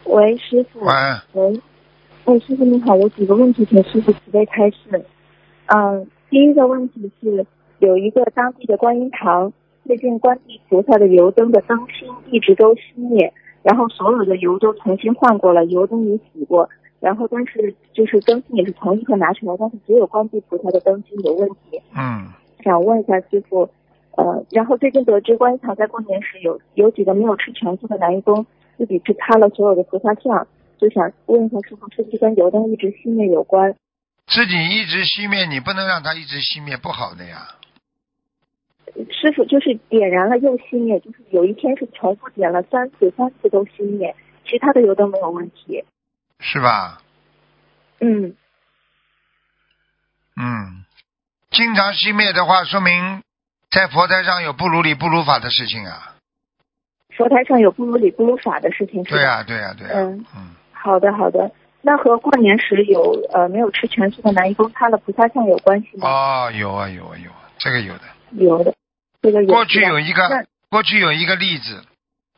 [0.06, 0.80] 喂，师傅。
[0.80, 0.94] 喂，
[1.34, 1.62] 喂，
[2.26, 5.06] 哎，师傅你好，有几个问题请师傅慈悲开示。
[5.68, 7.46] 嗯，第一个问题是，
[7.78, 9.54] 有一个当地的观音堂，
[9.86, 13.32] 最近观地菩萨的油灯的灯芯一直都熄灭，
[13.63, 16.69] 然后所有的油都重新换过了，油灯也洗过，
[17.00, 21.82] 然后但是就是灯芯也是同一颗拿出来，但是只有观地菩萨的灯芯有问题。
[21.95, 22.32] 嗯，
[22.63, 23.69] 想问一下师傅，
[24.15, 28.45] 呃，然后最近得知观音堂在过年时有有几个没有吃全素的男义工
[28.78, 33.76] 自己去擦了所有的菩萨像，就想问一下师傅，是不是跟油灯一直熄灭有关？
[34.28, 37.59] 自己一直熄灭，你不能让它一直熄灭，不好的呀。
[39.12, 45.84] 师傅就是点燃了又熄灭，就是有一天是重复点了三次，三次都熄灭，其他的油都没有问题。
[46.39, 47.02] 是吧？
[47.99, 48.36] 嗯，
[50.36, 50.86] 嗯，
[51.52, 53.21] 经常熄灭的话，说明
[53.69, 56.15] 在佛台上有不如理不如法的事情啊。
[57.17, 59.17] 佛台上有不如理不如法的事情是吧？
[59.17, 66.08] 对呀、对呀、对呀、嗯嗯，好的好的，那和过年时有呃没有吃全素的男义工擦了菩萨像有关系吗？
[66.10, 68.04] 哦，有啊有啊有啊，这个有的。
[68.32, 68.73] 有的，
[69.22, 69.46] 这个。
[69.46, 71.84] 过去有一个，过去有一个例子，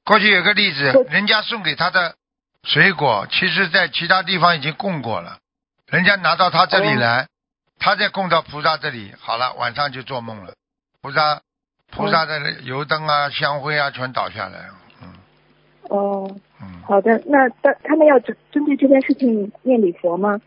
[0.04, 2.16] 过去有个例子，人家送给他的
[2.64, 5.40] 水果，其实在其他地方已经供过了，
[5.88, 7.28] 人家拿到他这里哦来，
[7.80, 10.54] 他再供到菩萨这里，好了，晚上就做梦了，
[11.02, 11.42] 菩萨
[11.92, 15.14] 菩萨的油灯啊、香灰啊全倒下来了，嗯，
[15.90, 20.40] 哦，嗯，好的，那他他们要针针对这件事情念礼佛吗？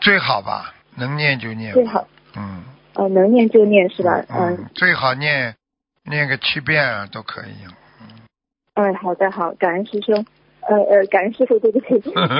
[0.00, 1.72] 最好吧，能念就念。
[1.72, 2.64] 最好，嗯。
[2.94, 4.24] 呃，能念就念是吧？
[4.28, 5.54] 嗯嗯，最好念
[6.04, 7.54] 念个七遍啊，都可以。
[8.74, 10.24] 嗯，好的好，感恩师兄，
[10.60, 11.86] 呃呃，感恩师傅，对不起。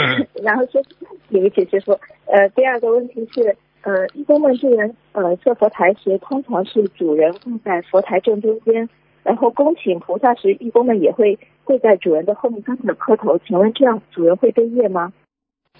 [0.42, 0.82] 然后说，
[1.30, 1.92] 对不起师傅。
[2.26, 8.88] 呃，第二个问题是，呃，义工们这人呃设佛台时，通常是主人跪在佛台正中间，
[9.22, 13.38] 然后恭请菩萨时，义工们也会跪在主人的后面跟着磕头。
[13.38, 15.12] 请问这样主人会被业吗？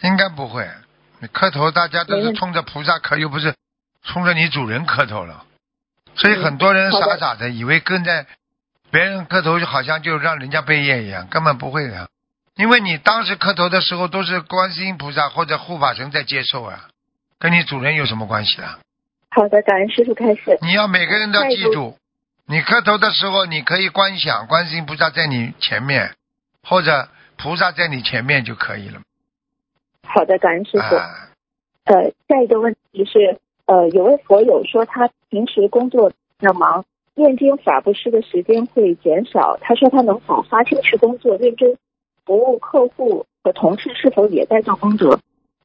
[0.03, 0.67] 应该不会，
[1.21, 3.55] 你磕头大家都是冲着菩萨磕，又不是
[4.03, 5.45] 冲着你主人磕头了。
[6.15, 8.27] 所以很多人傻傻的以为跟在
[8.91, 12.09] 别人磕头，就好像就让人家背业一样，根本不会的。
[12.55, 16.89] 因为你当时磕头的时候都是观世音菩萨或者护法神在接受啊，
[17.39, 18.79] 跟你主人有什么关系啊？
[19.31, 20.59] 好的，感恩师傅开始。
[20.61, 21.97] 你要每个人都要记住，
[22.45, 26.15] 你磕头的时候，你可以观想观世音菩萨在你前面，
[26.63, 29.01] 或者菩萨在你前面就可以了。
[30.07, 30.95] 好的，感恩师傅。
[30.95, 31.31] 啊，
[31.85, 33.41] 呃，下一个问题是，
[33.73, 39.57] 呃，有位佛友说他平时工作比较忙，念经法布施的时间会减少。
[39.63, 41.79] 他说他能否发心去工作，认真
[42.27, 45.19] 服务客户和同事，是否也在做功德？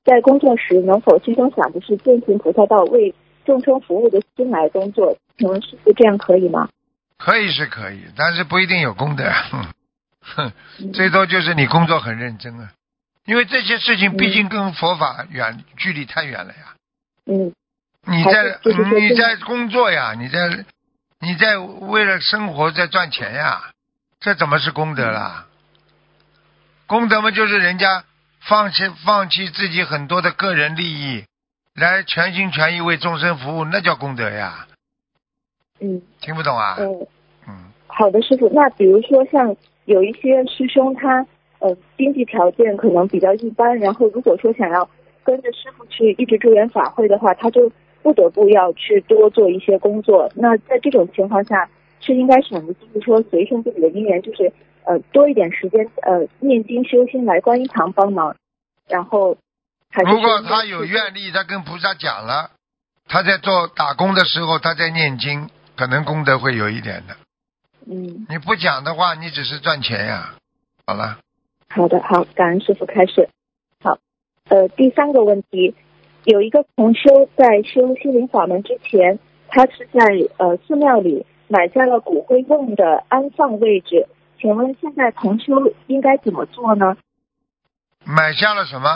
[0.06, 5.17] 在工作时能否心中想的是践行菩萨道，为众生服务的心来工作？
[5.38, 6.70] 请问师傅这样可以吗？
[7.17, 9.26] 可以是可以，但是不一定有功德。
[10.22, 10.54] 哼
[10.93, 12.72] 最多就是你工作很认真啊，
[13.26, 16.74] 因为这些事情毕竟跟佛法远距离太远了呀。
[17.26, 17.52] 嗯
[18.10, 18.60] 你在
[19.00, 20.65] 你在工作呀，你在
[21.20, 23.72] 你在为了生活在赚钱呀，
[24.20, 25.46] 这怎么是功德啦？
[26.86, 28.06] 功德嘛，就是人家
[28.39, 31.26] 放弃放弃自己很多的个人利益，
[31.76, 34.67] 来全心全意为众生服务，那叫功德呀。
[35.82, 36.78] 嗯听不懂啊？
[36.80, 37.08] 嗯。
[37.48, 38.50] 嗯，好的，师傅。
[38.54, 41.26] 那比如说像有一些师兄他
[41.60, 44.89] 呃经济条件可能比较一般，然后如果说想要
[45.24, 47.72] 跟着师傅去一直助缘法会的话，他就
[48.08, 50.32] 不得不要去多做一些工作。
[50.34, 54.54] 那在这种情况下，是应该选择就是说随顺自己的因缘，就是
[54.86, 58.38] 呃多一点时间呃念经修心来观音堂帮忙，
[58.88, 59.36] 然后
[59.91, 62.52] 还是如果他有愿力，他跟菩萨讲了，
[63.10, 67.17] 他在做打工的时候，他在念经，可能功德会有一点的。
[67.88, 68.26] 嗯。
[68.30, 70.36] 你不讲的话，你只是赚钱呀。
[70.86, 71.20] 好了，
[71.67, 73.28] 好的，好，感恩师傅开始。
[73.84, 73.98] 好，
[74.48, 75.76] 呃，第三个问题，
[76.23, 80.01] 有一个同修在修心灵法门之前，他是在
[80.38, 84.08] 呃寺庙里买下了骨灰瓮的安放位置，
[84.39, 85.53] 请问现在同修
[85.88, 86.97] 应该怎么做呢？
[88.06, 88.89] 买下了什么？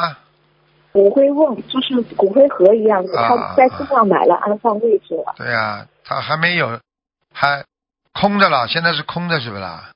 [0.93, 5.33] 骨灰瓮就是骨灰盒一样的，啊他在寺庙买了安放位置了。
[5.37, 6.79] 对呀、他还没有，
[7.33, 7.63] 还
[8.11, 9.91] 空着了，现在是空的，是不是啦？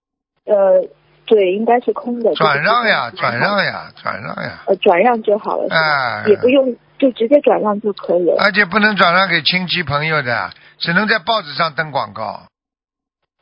[0.46, 0.88] 呃，
[1.26, 2.34] 对，应该是空的。
[2.36, 8.36] 转让呀，转让呀，转让呀，呃，转让就好了，哎，也不用就直接转让就可以了。
[8.40, 12.44] 而且不能转让给亲戚朋友的，只能在报纸上登广告。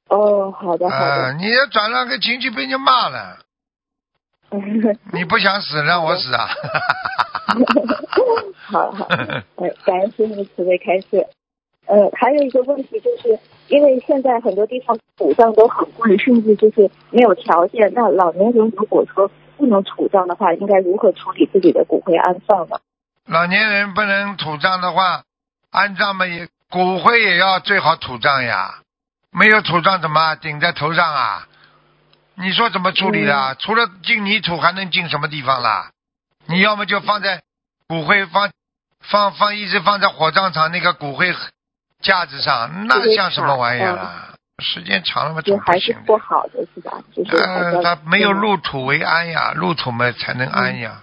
[0.10, 1.34] 哦，好的，好啊、的。
[1.34, 3.38] 你要转让给亲戚，被人家骂了。
[5.12, 6.48] 你不想死，让我死啊！
[8.70, 9.08] 好好，
[9.58, 11.26] 呃，感恩师傅慈悲开示。
[11.86, 17.92] 呃，还有一个问题就是，因为现在很多地方土葬都很贵，甚至就是没有条件。
[17.94, 22.78] 那老年人如果说不能土葬的话，应该如何处理自己的骨灰安放呢？
[23.28, 25.24] 老年人不能土葬的话，
[25.72, 28.76] 安葬嘛也骨灰也要最好土葬呀。
[29.32, 31.48] 没有土葬怎么顶在头上啊？
[32.36, 33.56] 你说怎么处理啦？
[33.58, 35.92] 除了进泥土，还能进什么地方啦？
[36.48, 37.42] 你要么就放在
[37.88, 38.50] 骨灰放
[39.02, 41.34] 放放一直放在火葬场那个骨灰
[42.02, 44.34] 架子上，那像什么玩意儿啊？
[44.60, 46.18] 时间长了嘛，就总还是不。
[46.18, 46.92] 好的，是吧？
[47.16, 51.02] 就是还呃，要它没有嗯入土为安呀，入土嘛才能安呀，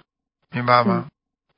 [0.50, 1.06] 明白吗？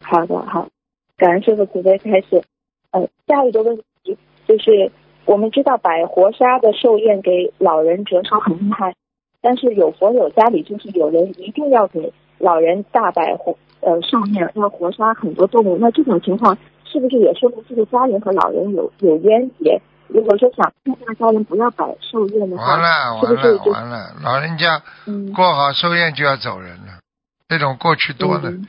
[0.03, 0.69] 好的，好，
[1.17, 2.43] 感恩师傅慈悲开始。
[2.91, 4.93] 呃，下一个问题就是，
[5.25, 8.95] 我们知道摆活杀的寿宴给老人折寿很厉害，
[9.41, 19.81] 但是有佛友家里就是有人一定要给老人大摆活呃寿宴，要活杀很多动物，那这种情况是不是也说明这个家人和老人有有冤结？
[20.09, 27.01] 如果说想劝这个家人不要摆寿宴的完话，了完是不是就了完了，老人家嗯过好寿宴就要走人了，
[27.49, 28.51] 这种过去多了。
[28.51, 28.69] 嗯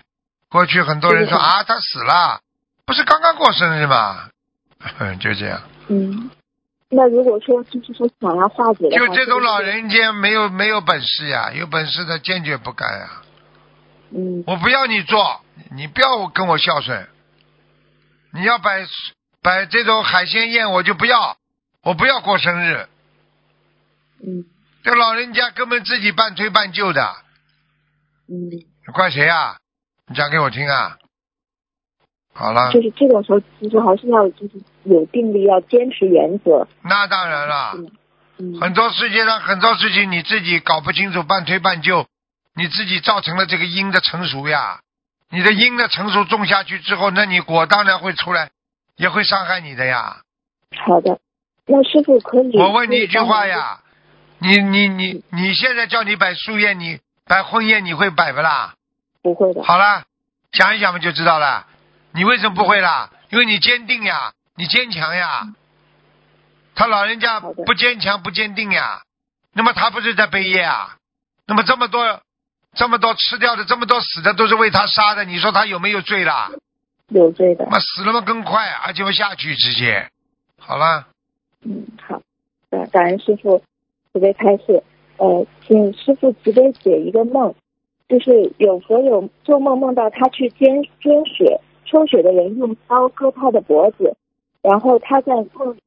[0.54, 2.40] 过去很多人说啊，他死了，
[2.86, 4.30] 不是刚刚过生日吗？
[5.20, 6.30] 就这样，嗯，
[6.90, 13.10] 那如果说就是说想要化解的，就这种老，人家没有没有本事呀，有本事他坚决不干呀。
[14.16, 15.42] 嗯我不要你做，
[15.76, 17.08] 你不要跟我孝顺。
[18.32, 18.86] 你要摆
[19.42, 21.36] 摆这种海鲜宴，我就不要，
[21.82, 22.88] 我不要过生日。
[24.24, 24.46] 嗯
[24.84, 27.16] 这老人家根本自己半推半就的，
[28.28, 28.52] 嗯，
[28.94, 29.58] 怪谁啊？
[30.08, 30.98] 你讲给我听啊！
[32.34, 36.68] 好了，就是这种时候，其实还是要就是有定力，要坚持原则。
[36.82, 37.74] 那当然了，
[38.38, 42.08] 嗯，很多世界上很多事情你自己搞不清楚，半推半就，
[42.56, 44.80] 你自己造成了这个因的成熟呀。
[45.30, 48.50] 你的因的成熟种下去之后，那你果当然会出来，
[48.98, 50.18] 也会伤害你的呀。
[50.86, 51.20] 好的，
[51.66, 52.58] 那师傅可以。
[52.58, 53.80] 我问你一句话呀，
[54.40, 58.74] 你你你你现在叫你摆树叶，你摆婚宴，你会摆不啦？
[59.24, 59.64] 不会的。
[59.64, 60.04] 好了，
[60.52, 61.66] 想一想嘛就知道了。
[62.14, 63.10] 你为什么不会啦？
[63.32, 65.48] 因为你坚定呀，你坚强呀。
[66.76, 69.02] 他老人家不坚强不坚定呀，
[69.54, 70.98] 那么他不是在背业啊？
[71.48, 72.22] 那么这么多
[72.76, 76.52] 这么多吃掉的，这么多死的都是为他杀的，你说他有没有罪啦？
[77.10, 77.66] 有罪的。
[77.66, 80.10] 那么死了嘛更快，而且会下去直接。
[80.60, 81.08] 好了，
[81.64, 82.22] 嗯，好，
[82.70, 83.64] 感感恩师傅
[84.12, 84.84] 慈悲开示。
[85.18, 87.54] 呃，请师傅慈悲解一个梦，
[88.14, 94.16] 就是有佛友做梦梦到他去捐捐血，抽血的人用刀割他的脖子，
[94.62, 95.80] 然后他在梦里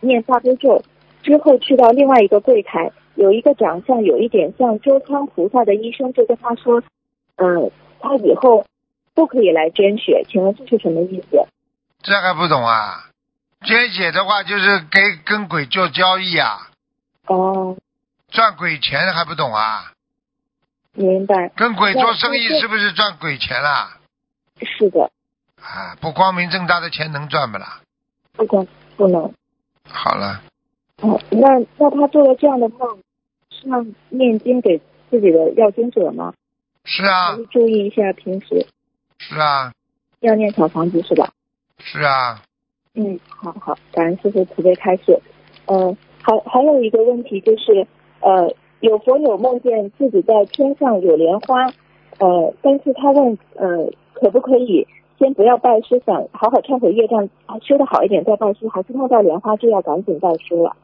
[0.00, 0.82] 念大悲咒，
[1.22, 6.82] 之后去到另外一个柜台，有一个长相有一点像周仓菩萨的医生就跟他说，
[7.36, 7.70] 嗯，
[8.00, 8.64] 他以后
[9.12, 11.46] 不可以来捐血，请问这是什么意思？
[12.02, 13.10] 这还不懂啊？
[13.62, 16.70] 捐血的话就是给跟鬼做交易啊，
[17.26, 17.76] 哦，
[18.30, 19.90] 赚鬼钱还不懂啊？
[20.94, 23.98] 明白，跟鬼做生意是不是赚鬼钱啦？
[24.60, 25.10] 是的，
[25.60, 27.80] 啊，不光明正大的钱能赚不啦？
[28.32, 29.32] 不光不能。
[29.88, 30.42] 好了，
[31.02, 32.98] 哦，那那他做了这样的梦，
[33.50, 34.78] 是要念经给
[35.10, 36.32] 自己的要经者吗？
[36.84, 38.66] 是啊注意一下平时
[39.18, 39.72] 是啊，
[40.20, 41.32] 要念小房子是吧？
[41.78, 42.42] 是啊，
[42.94, 45.20] 嗯，好好，感恩师傅慈悲开示。
[45.66, 47.86] 呃，还还有一个问题就是，
[48.20, 51.66] 呃，有佛友梦见自己在天上有莲花，
[52.18, 54.86] 呃，但是他问，呃，可不可以
[55.18, 57.28] 先不要拜师，想好好忏悔业障，
[57.62, 60.76] 修的好一点再拜师，还是梦到莲花就要赶紧拜师了？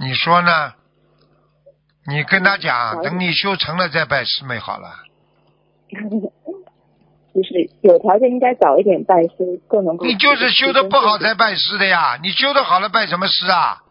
[0.00, 0.72] 你说呢？
[2.06, 4.88] 你跟他讲，等你修成了再拜师没好了。
[7.32, 10.04] 就是有条件应该早一点拜师，更能够。
[10.04, 13.82] 你就是修的不好才拜师的呀，你修的好了拜什么师啊？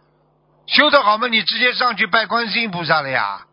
[0.65, 3.47] 修得好嘛，你直接上去拜观世音菩萨了呀。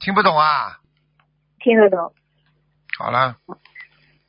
[0.00, 0.78] 听不懂啊？
[1.60, 2.12] 听得懂。
[2.98, 3.36] 好了，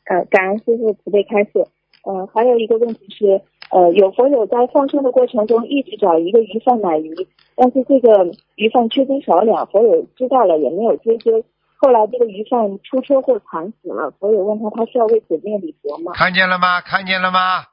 [0.06, 1.68] 呃，感恩师傅慈悲开示。
[2.04, 3.42] 呃，还有一个问题是，
[3.72, 7.14] 呃，有佛友在放生的过程中一直找一个鱼贩买鱼，
[7.56, 11.44] 但是这个鱼贩缺斤少两，佛友知道了也没有追究。
[11.78, 16.14] 后来这个鱼贩出车祸惨死了，佛友问他，他需要为此念礼佛吗？
[16.14, 16.82] 看见了吗？
[16.82, 17.66] 看见了吗？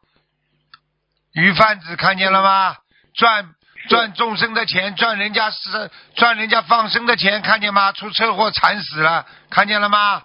[1.32, 2.76] 鱼贩子看见了吗？
[3.14, 3.54] 赚
[3.88, 7.92] 赚众生的钱，赚人家是赚人家放生的钱，看见吗？
[7.92, 10.22] 出车祸惨死了，看见了吗？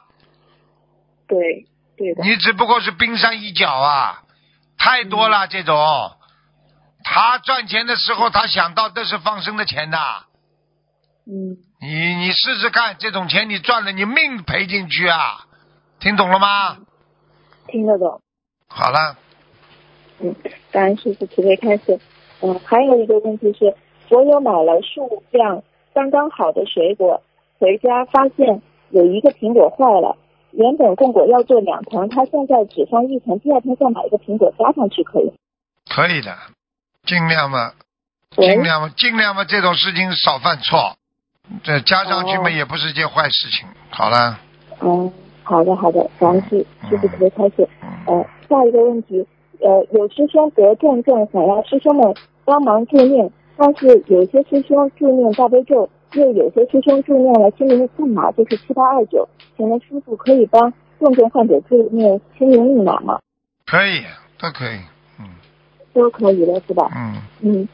[1.27, 1.37] 对，
[1.97, 2.23] 对的。
[2.23, 4.23] 你只不过是冰山一角啊，
[4.77, 6.11] 太多了这种。
[7.03, 9.97] 他赚钱的时候，他想到这是放生的钱的。
[11.27, 15.45] 嗯，你你试试看，这种钱你赚了，你命赔进去啊！
[15.99, 16.77] 听懂了吗？
[17.67, 18.21] 听得懂。
[18.67, 19.17] 好了，
[20.19, 20.35] 嗯，
[20.71, 21.99] 感恩师傅慈悲开示。
[22.45, 23.73] 嗯，还有一个问题是，
[24.11, 25.63] 我有买了数量
[25.95, 27.23] 刚刚好的水果，
[27.57, 30.15] 回家发现有一个苹果坏了，
[30.51, 35.33] 原本供果要做两层，他现在只放一层，第二天再买一个苹果加上去可以？
[35.89, 36.35] 可以的，
[37.05, 37.73] 尽量嘛，
[38.29, 40.97] 尽量嘛，尽量嘛，这种事情少犯错，
[41.63, 43.67] 这加上去嘛哦也不是件坏事情。
[43.89, 44.39] 好了，
[44.81, 45.11] 嗯，
[45.43, 47.67] 好的好的，感恩师师傅慈悲开示。
[48.07, 49.25] 嗯，呃，下一个问题，
[49.61, 52.13] 呃，有师兄得重症，想要师兄们
[52.43, 59.27] 帮忙助念，但是有些师兄助念大悲咒，又有些师兄助念了心灵密码，就是七八二九。
[59.57, 63.19] 请问师傅可以帮重症患者助念心灵密码吗？
[63.65, 64.01] 可以，
[64.39, 64.77] 都可以，
[65.19, 65.25] 嗯
[65.93, 66.91] 都可以了是吧？
[66.93, 67.69] 嗯，嗯，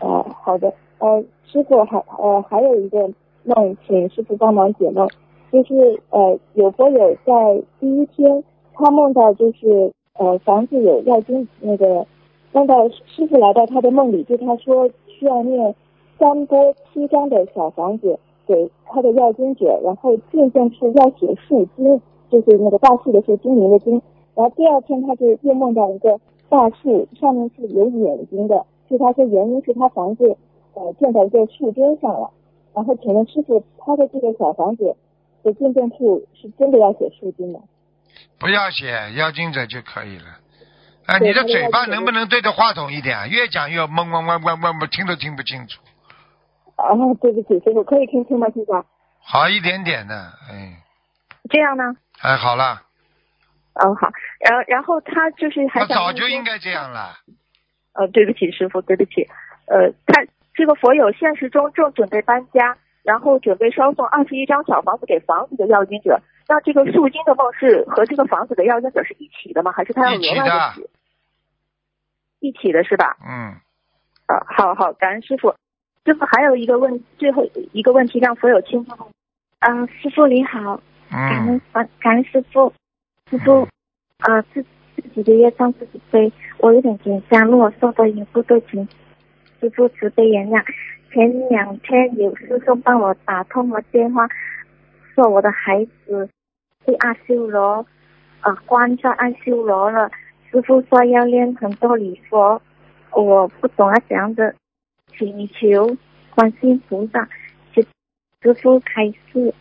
[0.00, 3.08] 呃，好的，呃，师傅还呃还有一个
[3.44, 5.08] 梦，请师傅帮忙解梦，
[5.52, 8.42] 就是呃有佛友在第一天，
[8.74, 12.06] 他梦到就是呃房子有要经那个，
[12.52, 15.74] 梦到师傅来到他的梦里，对他说需要念
[16.18, 22.00] 三波七张的小房子给他的要经者，然后进证处要写树经，
[22.30, 24.00] 就是那个大树的树，精灵的精。
[24.34, 30.36] 然后第二天他就又梦到一个大树，上面是有眼睛的，就他说原因是他房子
[30.74, 32.30] 呃建在一个树根上了。
[32.74, 34.94] 然后请问师傅，他的这个小房子
[35.42, 37.60] 的进证处是真的要写树经吗？
[38.42, 40.24] 不要写妖精者就可以了。
[41.06, 43.26] 啊，你的嘴巴能不能对着话筒一点啊？
[43.28, 45.80] 越讲越懵懵懵懵懵懵，听都听不清楚。
[46.76, 48.48] 哦，对不起，师傅，可以听清吗？
[48.52, 48.82] 现在
[49.22, 50.74] 好一点点的，哎，
[51.50, 51.94] 这样呢？
[52.20, 52.82] 哎，好了，
[53.74, 57.14] 哦，好，然后然后他就是还我早就应该这样了。
[57.94, 59.28] 呃，对不起，师傅，对不起。
[59.66, 60.24] 呃，他
[60.54, 66.20] 这个佛友现实中正准备搬家，然后准备烧送二十一张小房子给房子的要经者。
[66.52, 69.72] 那这个树精的梦是和这个房子的要经者是一起的吗？
[69.72, 70.20] 还是他要额外一
[70.74, 70.90] 起的？
[72.40, 73.16] 一起的是吧？
[73.26, 73.56] 嗯，
[74.26, 75.54] 啊，好好，感恩师傅。
[76.04, 78.92] 师傅还有一个问，最后一个问题让佛友清楚。
[79.60, 82.70] 嗯、师傅你好，感恩嗯，感感恩师傅，
[83.30, 83.66] 师傅，
[84.18, 84.62] 呃、自
[84.94, 88.86] 自己的业障自己背，我有点紧张，如果说的言不对，请
[89.58, 90.62] 师傅慈悲原谅。
[91.10, 94.28] 前两天有师兄帮我打通了电话，
[95.14, 96.28] 说我的孩子
[96.84, 97.86] 被阿修罗
[98.42, 100.10] 呃关在阿修罗了，
[100.50, 102.60] 师傅说要练很多礼佛，
[103.10, 104.54] 我不懂啊怎样的
[105.16, 105.96] 请求
[106.34, 107.28] 观世音菩萨，
[107.74, 107.82] 请
[108.40, 109.54] 师傅开示。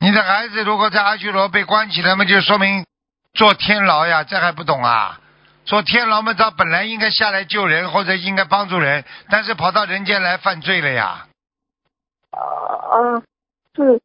[0.00, 2.84] 你的孩子如果在阿修罗被关起来嘛，就说明
[3.34, 5.20] 坐天牢呀，这还不懂啊？
[5.64, 11.28] 坐天牢嘛，他本来应该下来救人或者应该帮助人，但是跑到人间来犯罪了呀。
[12.32, 13.22] 呃，
[13.76, 14.00] 是，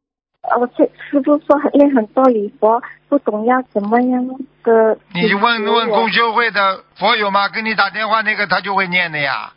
[0.49, 4.27] 呃，这师傅说念很多礼佛，不懂要怎么样
[4.63, 4.97] 的。
[5.13, 9.53] 你问问公共修会的佛友嘛，跟你打电话那个他就会念的呀。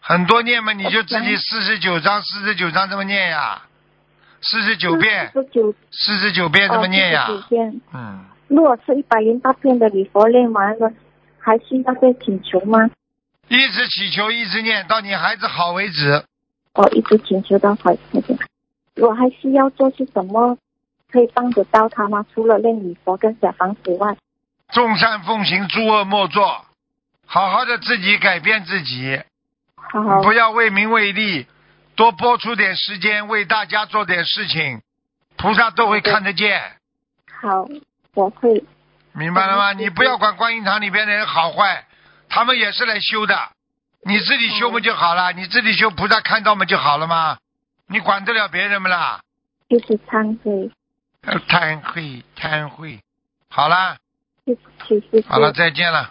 [0.00, 3.62] 很多念嘛，你就自己四十九章、四十九章这么念呀，
[4.40, 5.32] 四十九遍，
[5.90, 7.44] 四十九遍这么念呀哦。
[7.48, 7.80] 遍。
[7.94, 10.92] 嗯，如果是一百零八遍的礼佛念完了，
[11.38, 12.90] 还需要再请求吗？
[13.48, 16.24] 一直祈求，一直念，到你孩子好为止。
[16.74, 18.38] 我一直请求到怀那边。
[18.96, 20.58] 我还需要做些什么
[21.10, 22.26] 可以帮得到他吗？
[22.34, 24.16] 除了练礼佛跟小房子外，
[24.72, 26.64] 众善奉行，诸恶莫作，
[27.26, 29.20] 好好的自己改变自己，
[29.76, 31.46] 好好不要为名为利，
[31.94, 34.82] 多播出点时间为大家做点事情，
[35.36, 36.60] 菩萨都会看得见，
[37.40, 37.66] 好，
[38.14, 38.64] 我会
[39.12, 39.72] 明白了吗？
[39.72, 41.86] 嗯你不要管观音堂里边的人好坏，
[42.28, 43.38] 他们也是来修的，
[44.04, 45.32] 你自己修不就好了？
[45.32, 47.38] 你自己修，菩萨看到嘛就好了吗？
[47.92, 49.20] 你管得了别人不啦？
[49.68, 50.70] 就是忏悔，
[51.26, 53.00] 呃贪会贪会，
[53.50, 53.98] 好了
[54.46, 55.28] 对不起师傅。
[55.30, 56.10] 好了，再见了，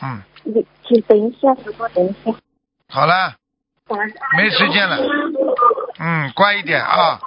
[0.00, 2.34] 嗯，你请等一下，师傅，等一下。
[2.88, 3.34] 好了，
[4.38, 4.96] 没时间了，
[5.98, 7.20] 嗯，乖一点啊，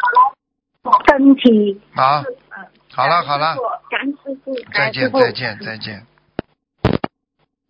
[1.08, 1.80] 身体。
[1.96, 2.24] 好，
[2.92, 3.56] 好了好了。
[4.74, 6.08] 再见，再见，再见。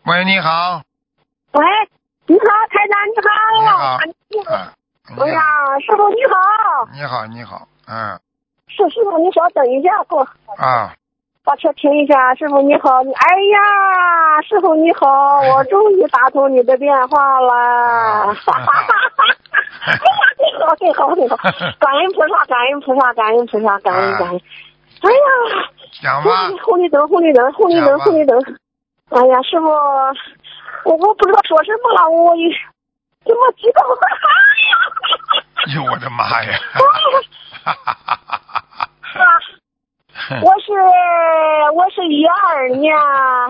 [0.05, 0.81] 喂，你好，
[1.51, 1.65] 喂，
[2.27, 3.29] 你好，台长，你好。
[3.61, 3.75] 你好。
[3.75, 5.41] 啊，你哎呀，，
[5.79, 8.19] 师傅你好，你好，你好，嗯，
[8.67, 10.21] 是师傅，你稍等一下，给我
[10.57, 10.93] 啊，
[11.43, 12.35] 把车停一下。
[12.35, 19.25] 师傅你好，你哎呀，师傅你好， 我终于打通你的电话了，哈哈哈哈哈！
[19.87, 19.99] 哎呀，
[20.37, 21.35] 真好，真好，真好！
[21.79, 24.41] 感恩菩萨，感恩菩萨，感恩菩萨，感恩感恩。
[25.01, 25.17] 哎呀，
[26.01, 26.29] 讲吧，
[26.63, 28.39] 红绿灯，红绿灯，红绿灯，红绿灯。
[29.09, 32.49] 哎呀，师傅，我我不知道说什么了，我一
[33.25, 34.15] 这么激动，哎呀！
[35.61, 36.57] 哎呦我的妈呀！
[40.41, 40.71] 我是
[41.73, 42.95] 我是一二年，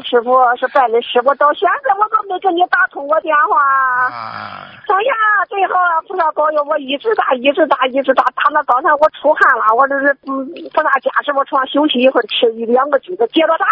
[0.04, 3.62] 师傅是拜的师傅，到现在我都没给你打通过电话。
[4.10, 5.14] 啊，哎呀，
[5.48, 13.66] 最好了，菩萨保佑我一直打，一直打，一直打，打到刚才我出汗了，我这是嗯，菩萨加持我床休息一会儿，吃一两个橘子，接着打。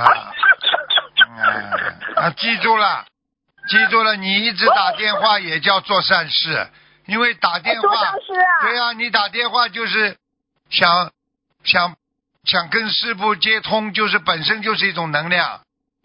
[0.00, 0.32] 啊，
[1.16, 1.24] 嗯
[2.16, 3.04] 啊，记住了，
[3.68, 6.66] 记住了，你一直打电话也叫做善事，
[7.06, 7.90] 因为打电话
[8.26, 10.16] 对啊，对呀、你打电话就是
[10.70, 11.12] 想
[11.64, 11.96] 想
[12.44, 15.60] 想跟师傅接通，就是本身就是一种能量。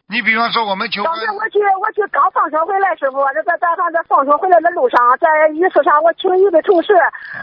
[0.09, 6.97] 你比方说我们求当观时我去，我去刚放学回来，师傅，这在咱咱在放学回来的路上，在一次上，我请一个同事，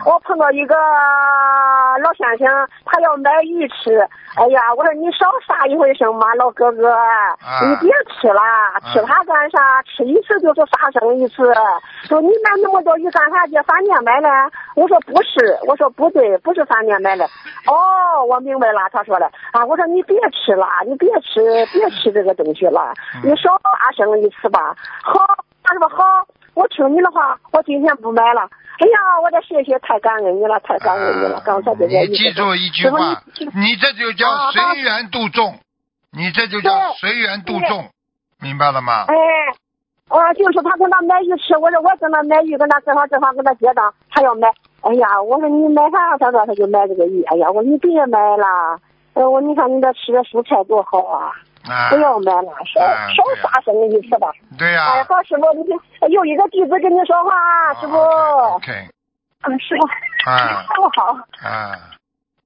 [0.05, 0.75] 我碰到一个
[2.03, 4.03] 老先生，他要买鱼吃。
[4.35, 6.93] 哎呀，我说你少杀一回生嘛，老哥哥，
[7.63, 7.89] 你别
[8.19, 8.43] 吃了，
[8.93, 9.81] 吃它干啥？
[9.85, 11.55] 吃一次就是杀生一次。
[12.09, 13.55] 说你买那么多鱼干啥去？
[13.63, 14.29] 饭店买的？
[14.75, 17.25] 我说不是，我说不对，不是饭店买的。
[17.25, 21.41] 哦，我明白了，他说的啊，我说你别吃了，你别吃，
[21.73, 24.75] 别吃这个东西了，你少发生一次吧。
[25.03, 25.21] 好，
[25.63, 26.05] 他说好，
[26.55, 28.49] 我听你的话，我今天不买了。
[28.79, 31.43] 哎呀，我这谢谢，太感恩你了，太感恩你了。
[31.45, 33.23] 刚才这个你记住一句话，
[33.55, 35.59] 你这就叫啊随缘度众，
[36.13, 37.89] 你这就叫随缘度众，
[38.41, 39.07] 明白了吗？
[39.09, 39.17] 哎，
[40.09, 44.49] 啊，就是他跟他买鱼吃，我说我跟他买鱼，跟他这方这方跟他结账，他要买。
[44.83, 46.19] 哎呀，我说你买啥？
[46.19, 47.23] 他说他就买这个鱼。
[47.25, 48.79] 哎呀，我说你别买了，
[49.15, 51.33] 呃，我你看你这吃的蔬菜多好啊，啊
[51.91, 54.29] 不，要买了，少啊少杀生一次吧。
[54.57, 57.97] 对呀、哎，好，师傅，你有一个弟子跟你说话，师傅。
[58.55, 58.73] OK，
[59.43, 60.63] 嗯，师傅，啊。
[60.69, 61.77] 师傅好，啊。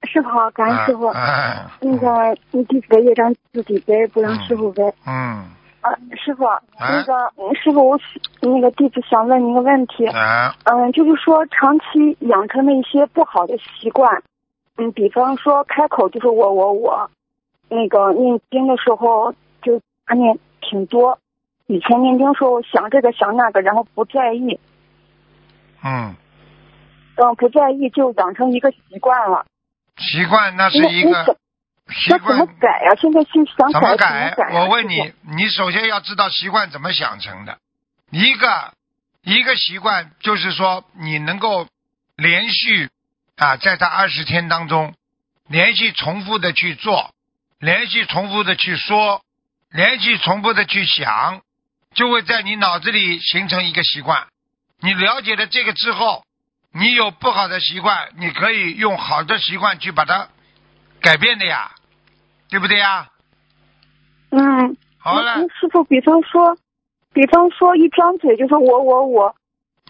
[0.05, 1.07] 师傅好，感恩师傅。
[1.09, 4.83] 啊那个，你弟子的业障自己背，不让师傅背。
[5.07, 5.45] 嗯
[5.83, 5.93] 啊，
[6.23, 6.45] 师傅，
[6.79, 7.99] 那个，嗯师傅，我
[8.43, 10.07] 那个弟子想问您一个问题。
[10.09, 10.55] 啊。
[10.65, 14.23] 嗯，就是说长期养成的一些不好的习惯，
[14.77, 17.11] 嗯，比方说开口就是我我我，
[17.71, 19.81] 那个念经的时候就
[20.15, 21.19] 念挺多，
[21.67, 24.59] 以前念经时候想这个想那个，然后不在意，
[25.83, 26.17] 嗯，
[27.17, 29.47] 嗯，不在意就养成一个习惯了。
[29.97, 31.37] 习惯那是一个
[31.89, 34.51] 习惯怎么，改呀、现在是想怎么改，改怎么？
[34.51, 37.59] 改啊我问你，你首先要知道习惯怎么想成的。
[38.11, 38.73] 一个
[39.23, 41.67] 一个习惯就是说，你能够
[42.17, 42.89] 连续
[43.37, 44.95] 啊，在这二十天当中，
[45.49, 47.11] 连续重复的去做，
[47.61, 49.21] 连续重复的去说，
[49.71, 51.43] 连续重复的去想，
[51.95, 54.27] 就会在你脑子里形成一个习惯。
[54.81, 56.25] 你了解了这个之后，
[56.73, 60.29] 你有不好的习惯，你可以用好的习惯去把它
[61.03, 61.73] 改变的呀，
[62.49, 63.09] 对不对呀？
[64.31, 66.57] 嗯，好了，师傅，比方说，
[67.13, 69.35] 比方说一张嘴就说我我我，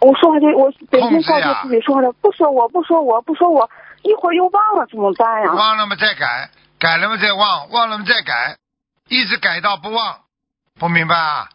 [0.01, 3.71] 我说话就我每天告诉自己说的，不说我不说我不说我，
[4.03, 5.53] 一会儿又忘了怎么办呀？
[5.53, 6.51] 忘了嘛再改，
[6.81, 8.57] 改了嘛再忘，忘了嘛再改，
[9.09, 10.21] 一直改到不忘，
[10.79, 11.51] 不明白啊？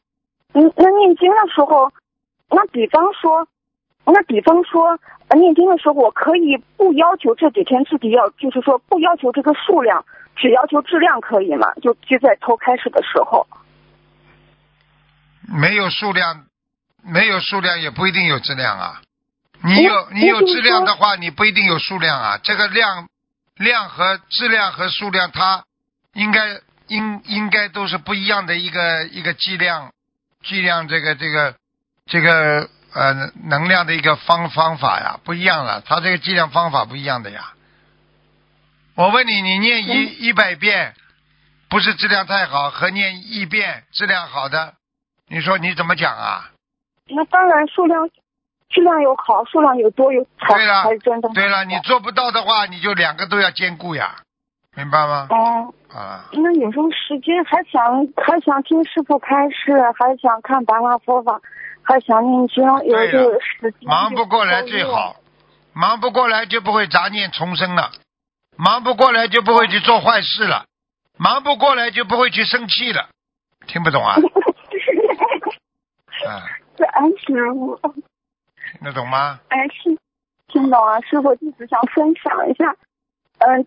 [0.53, 1.91] 嗯，那念经的时候，
[2.49, 3.47] 那比方说，
[4.05, 10.05] 那比方说，呃念经的时候，我可以不要求这几天自己要，就是说不要求这个数量，
[10.35, 11.73] 只要求质量，可以吗？
[11.81, 13.47] 就就在头开始的时候。
[15.47, 16.45] 没有数量，
[17.03, 19.01] 没有数量也不一定有质量啊。
[19.63, 22.39] 你有你有质量的话，你不一定有数量啊。
[22.43, 23.07] 这个量
[23.55, 25.63] 量和质量和数量，它
[26.13, 29.91] 应该应应该都是不一样的一个一个剂量
[30.43, 31.55] 剂量这个这个
[32.05, 35.81] 这个呃能量的一个方方法呀，不一样了。
[35.81, 37.53] 它这个剂量方法不一样的呀。
[38.95, 40.93] 我问你，你念一一百遍，
[41.67, 44.75] 不是质量太好，和念一遍质量好的，
[45.27, 46.51] 你说你怎么讲啊？
[47.07, 48.09] 那当然数量
[48.75, 51.29] 质量有好，数量有多有才对了才是真的。
[51.29, 54.17] 对了，你做不到的话，你就两个都要兼顾呀，
[54.75, 55.27] 明白吗？
[55.29, 61.39] 哦，啊，那有时候时间还想还想听师傅开示，还想看白话佛法，
[61.83, 62.97] 还想念经，有
[63.39, 65.15] 时间忙不过来最好，
[65.71, 67.91] 忙不过来就不会杂念重生了，
[68.57, 70.65] 忙不过来就不会去做坏事了，
[71.17, 73.07] 忙不过来就不会去生气了，
[73.67, 74.17] 听不懂啊？
[76.27, 76.43] 啊，
[76.77, 77.79] 感恩师傅，
[78.77, 79.39] 听得懂吗？
[79.49, 79.97] 哎是
[80.47, 82.75] 听懂啊，师傅弟子想分享一下，
[83.39, 83.65] 嗯、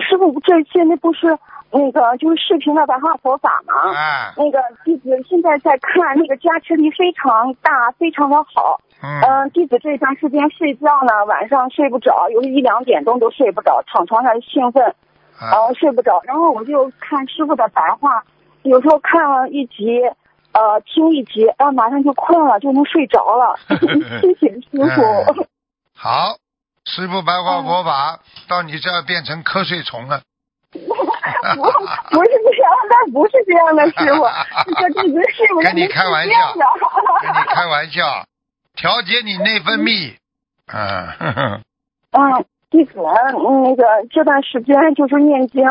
[0.00, 1.38] 师傅这现在不是
[1.70, 3.92] 那个就是视频的白话佛法吗？
[3.94, 8.80] 哎，那个弟子现在在看，那个加持力非常大，非常的好。
[9.02, 14.82] 嗯，嗯，弟子这段时间睡觉呢，晚上睡不着，有一两点钟都睡不着，躺床上兴奋，
[15.40, 16.20] 然啊后睡不着。
[16.24, 18.22] 然后我就看师傅的白话，
[18.62, 20.02] 有时候看了一集，
[20.52, 23.58] 呃，听一集，然后马上就困了，就能睡着了。
[24.20, 25.02] 谢谢师傅。
[25.02, 25.46] 嗯
[25.94, 26.36] 好，
[26.84, 30.22] 师傅白话佛法到你这儿变成瞌睡虫了。
[30.72, 34.26] 不不是这样的，不是这样的，师傅，
[34.80, 36.34] 这弟子是我 跟你开玩笑
[37.20, 38.24] 跟你开玩笑，
[38.74, 40.16] 调节你内分泌。
[40.72, 41.62] 嗯，
[42.12, 45.64] 嗯，弟子嗯那个这段时间就是念经，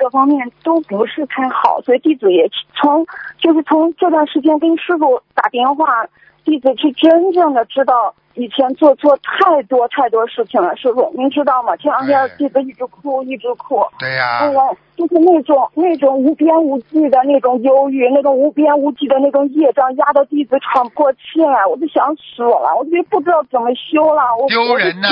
[0.00, 3.04] 各方面都不是太好，所以弟子也从
[3.38, 6.06] 就是从这段时间跟师傅打电话，
[6.42, 10.74] 弟子是真正的知道以前做错太多太多事情了。
[10.74, 11.76] 师傅，您知道吗？
[11.76, 13.84] 前两天弟子一直哭，一直哭。
[13.98, 14.58] 对呀、那个
[14.96, 24.22] 就是那种那种无边无际的那种忧郁，那种无边无际的那种业障压得弟子喘不过气来，我都想死了，我就不知道怎么修了。
[24.40, 25.08] 我丢人呐、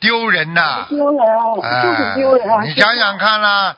[0.00, 2.60] 丢人呐、丢人啊，就是丢人啊！
[2.62, 3.74] 哎你想想看啦，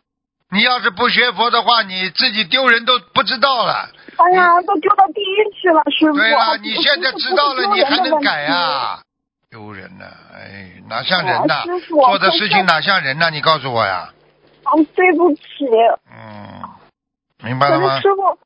[0.52, 3.88] 你要是不学佛的话，你自己丢人都不知道了。
[4.16, 6.16] 哎呀，都丢到地狱去了，师傅。
[6.18, 8.54] 对了，你现在知道了，你还能改呀？
[8.56, 9.00] 啊？
[9.50, 14.10] 丢人呐、哎，哪像人呐、啊师傅做的事情哪像人呐、你告诉我呀。
[14.72, 15.40] 嗯，对不起，
[16.12, 16.62] 嗯，
[17.42, 18.00] 明白了吗？
[18.00, 18.38] 师傅，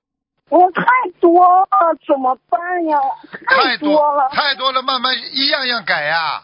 [0.48, 0.82] 我太
[1.20, 2.98] 多了，怎么办呀？
[3.46, 6.42] 太多了，太多了，慢慢一样样改呀、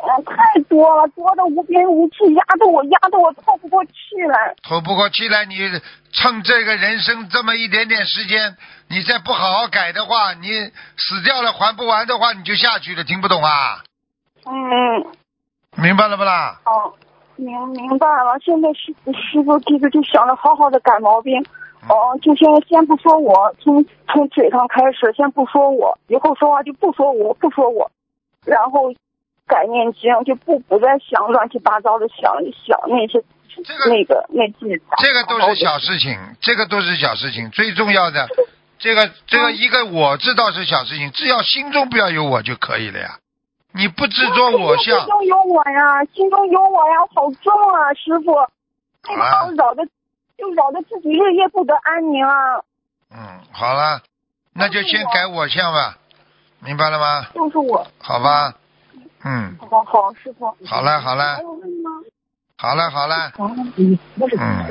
[0.00, 3.90] 嗯，太多了，多的无边无际，压得我压得我透不过气
[4.28, 4.54] 来。
[4.62, 5.56] 透不过气来，你
[6.12, 8.56] 趁这个人生这么一点点时间，
[8.88, 10.48] 你再不好好改的话，你
[10.96, 13.82] 死掉了还不完的话，你就下去了，听不懂啊？
[14.46, 15.04] 嗯，
[15.82, 16.60] 明白了不啦？
[16.64, 16.94] 哦，
[17.34, 18.38] 明明白了。
[18.40, 21.44] 现在师师傅弟子就想着好好的改毛病，
[21.88, 27.90] 哦，就先先不说我，从从嘴上开始，先不说我，以后说话就不说我，不说我，
[28.46, 28.94] 然后
[29.48, 32.32] 改念经，就不不再想乱七八糟的想
[32.66, 33.24] 想那些
[33.64, 38.28] 这个那个那自己这个都是小事情，这个都是小事情，最重要的，
[38.78, 43.18] 这个这个一个我知道是小事情，只要心中不要有我就可以了呀。
[43.72, 48.32] 你不执着我相心，中有我呀，心中有我呀，好重啊，师傅，
[49.08, 49.84] 那个啊扰的，
[50.36, 52.32] 就扰得自己日夜不得安宁啊。
[53.10, 54.00] 嗯，好了，
[54.54, 55.98] 那就先改我相吧，
[56.60, 57.26] 明白了吗？
[57.34, 58.54] 就是我，好吧，
[59.24, 60.46] 嗯，好好，师傅。
[60.64, 61.90] 好了好了还有问吗？
[62.56, 63.98] 好了好了，嗯，嗯，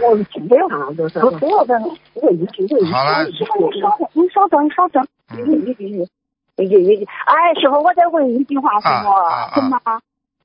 [0.02, 1.80] 我准备好了，就是我不要的，
[2.16, 5.08] 我已经准备好了师傅，你稍等，你稍等，你稍等。
[5.30, 6.08] 嗯
[6.58, 9.80] 哎，师傅，我再问一句话，师傅行吗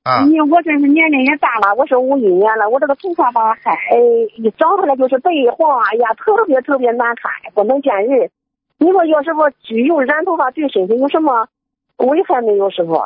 [0.03, 3.97] 啊，你我这是年龄也大了，我是五一年了，我这个头发吧还
[4.37, 8.29] 一长出来就是白黄，哎呀，特别特别难看，不能见人。
[8.77, 11.47] 你说要是我焗油染头发对身体有什么
[11.97, 13.01] 危害没有，师傅？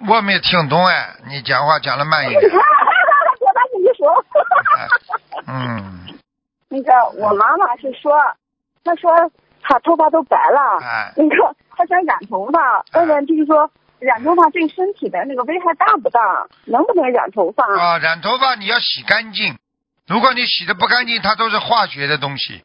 [0.00, 4.24] 我没听懂哎，你讲话讲的慢一点， 我咋跟你说？
[5.46, 6.18] 嗯，
[6.68, 8.12] 那个我妈妈是说，
[8.84, 9.12] 她说
[9.62, 13.70] 她头发都白了，哎，那个她想染头发，问问就是说
[14.00, 16.20] 染头发对身体的那个危害大不大？
[16.64, 17.64] 能不能染头发？
[17.78, 19.56] 啊，染头发你要洗干净，
[20.08, 22.64] 如果你洗的不干净，它都是化学的东西，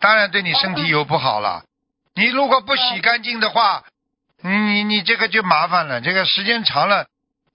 [0.00, 1.64] 当然对你身体有不好了。
[2.14, 3.84] 你如果不洗干净的话，
[4.48, 7.06] 你你你这个就麻烦了，这个时间长了，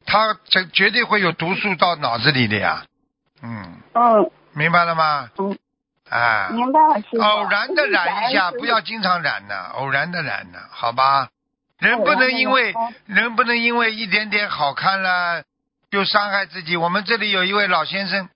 [0.06, 2.86] 它这绝对会有毒素到脑子里的呀。
[3.42, 5.30] 嗯，哦，明白了吗？
[5.38, 5.58] 嗯。
[6.10, 11.30] 啊，明白了，偶然的染一下，不要经常染的，偶然的染的，好吧？
[11.80, 12.76] 人不能因为
[13.08, 15.44] 人不能因为一点点好看了
[15.90, 16.78] 就伤害自己。
[16.78, 18.30] 我们这里有一位老先生，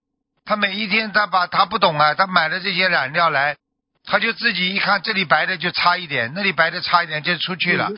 [0.43, 3.57] 他每一天他把他不懂啊，他买了这些染料来，
[4.09, 7.89] 他就自己一看这里白的就差一点，那里白的差一点就出去了。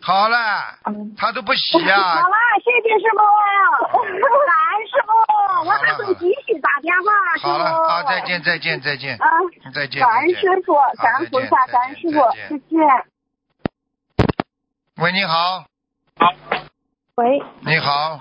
[0.00, 0.38] 好了，
[0.86, 3.18] 嗯他都不洗啊 好，了，谢谢师傅，
[4.46, 5.10] 感恩师傅，
[5.66, 7.12] 我还会继续打电话。
[7.42, 9.26] 好了好，再见再见再见啊，
[9.74, 10.30] 再见感恩。
[10.36, 13.04] 师傅，感恩菩萨，感恩师傅，再见。
[14.98, 15.64] 喂，你好，
[17.16, 18.20] 喂，你好，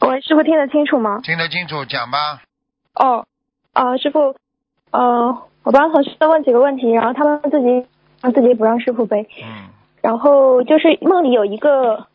[0.00, 1.20] 喂，师傅听得清楚吗？
[1.22, 2.42] 听得清楚，讲吧。
[2.94, 3.26] 哦，
[3.72, 4.36] 呃，师傅，
[4.90, 7.86] 呃，我帮同事问几个问题，然后他们自己
[8.22, 9.26] 让自己不让师傅背。
[9.42, 9.70] 嗯
[10.04, 12.08] 然后就是梦里有一个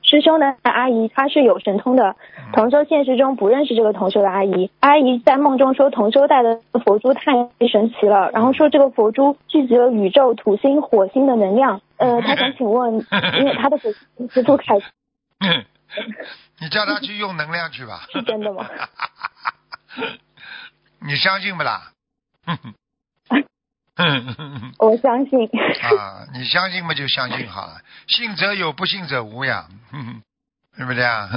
[0.00, 2.16] 师兄的阿姨，她是有神通的。
[2.54, 7.32] 同修现实中不认识这个同修的阿姨，阿姨在梦中说同修带的佛珠太
[7.70, 11.82] 神奇了，然后说这个佛珠聚集了宇宙、土星、火星的能量。
[11.98, 12.94] 呃，她想请问，
[13.38, 13.92] 因为她的佛
[14.30, 14.78] 师傅开
[15.40, 15.66] 嗯，
[16.62, 18.06] 你叫他去用能量去吧。
[18.10, 18.66] 是真的吗？
[21.06, 21.92] 你相信不啦？
[22.56, 22.74] 哼
[23.96, 25.44] 哼哼哼哼我相信。
[25.82, 30.22] 啊，你相信嘛就相信好了，信则有，不信则无呀，哼哼
[30.76, 31.28] 对不对啊？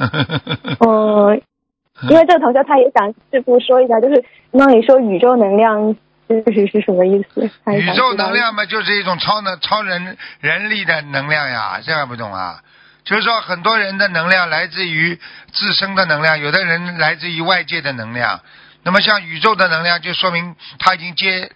[0.80, 1.42] 嗯，
[2.10, 5.96] 因为这个同学他也想师傅说一下，就是那你说宇宙能量
[6.30, 7.50] 就是是什么意思？
[7.74, 12.62] 宇宙能量嘛，就是一种超能、超人人力的能量呀，这还不懂啊？
[13.04, 15.20] 就是说，很多人的能量来自于
[15.52, 18.40] 自身的能量，有的人来自于外界的能量。
[18.84, 21.52] 那么像宇宙的能量，就说明他已经接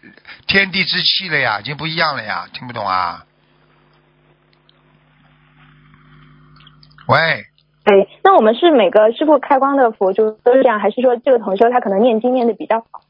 [0.48, 3.26] 天地之气了呀，已经不一样了呀，听不懂啊？
[7.08, 7.46] 喂，
[7.84, 13.02] 对，那我们是每个师傅开光的佛珠都是这样，还是说这个同修他可能念经念的比较好？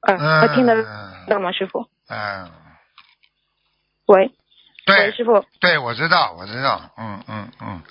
[0.00, 0.84] 嗯，他听得
[1.28, 1.88] 到吗，师傅？
[2.08, 2.50] 嗯，
[4.06, 4.30] 喂，
[4.84, 4.96] 对。
[4.98, 7.82] 喂，，师傅，对，我知道，我知道，嗯嗯嗯，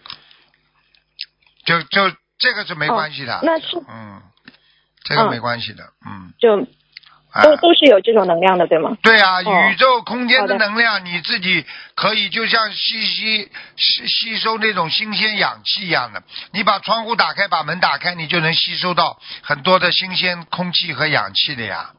[1.65, 4.21] 就就这个是没关系的，哦那是嗯，
[5.05, 5.29] 这个嗯。
[5.29, 6.59] 没关系的，嗯，就
[7.31, 8.97] 啊都都是有这种能量的，对吗？
[9.01, 9.69] 对啊，哦。
[9.69, 21.91] 宇宙空间的能量，你自己可以就像吸吸吸吸收那种新鲜氧气一样的，你把窗户打开，把门打开，你就能吸收到很多的新鲜空气和氧气的呀，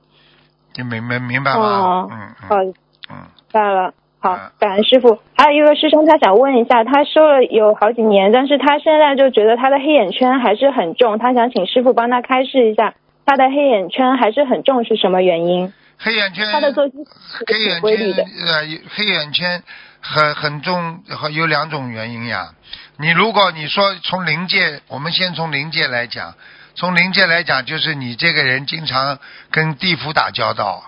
[0.74, 1.60] 你明明明白吗？
[1.62, 2.08] 哦。
[2.10, 2.64] 嗯好，嗯。
[2.64, 2.74] 明
[3.10, 3.94] 嗯，白了。
[4.26, 5.18] 好嗯，感恩师傅。
[5.36, 15.72] 还有一个师兄，他想问一下，他修了有好几年，但是他现在就觉得他的黑眼圈还是很重，他想请师傅帮他开示一下，他的黑眼圈还是很重是什么原因？
[15.98, 17.80] 黑眼圈，他的作息是黑眼。
[17.80, 18.60] 圈呃，
[18.94, 19.62] 黑眼圈
[20.00, 22.50] 很很重，和有两种原因呀。
[22.98, 26.34] 你如果你说从灵界，我们先从灵界来讲，
[26.74, 29.18] 从灵界来讲，就是你这个人经常
[29.50, 30.82] 跟地府打交道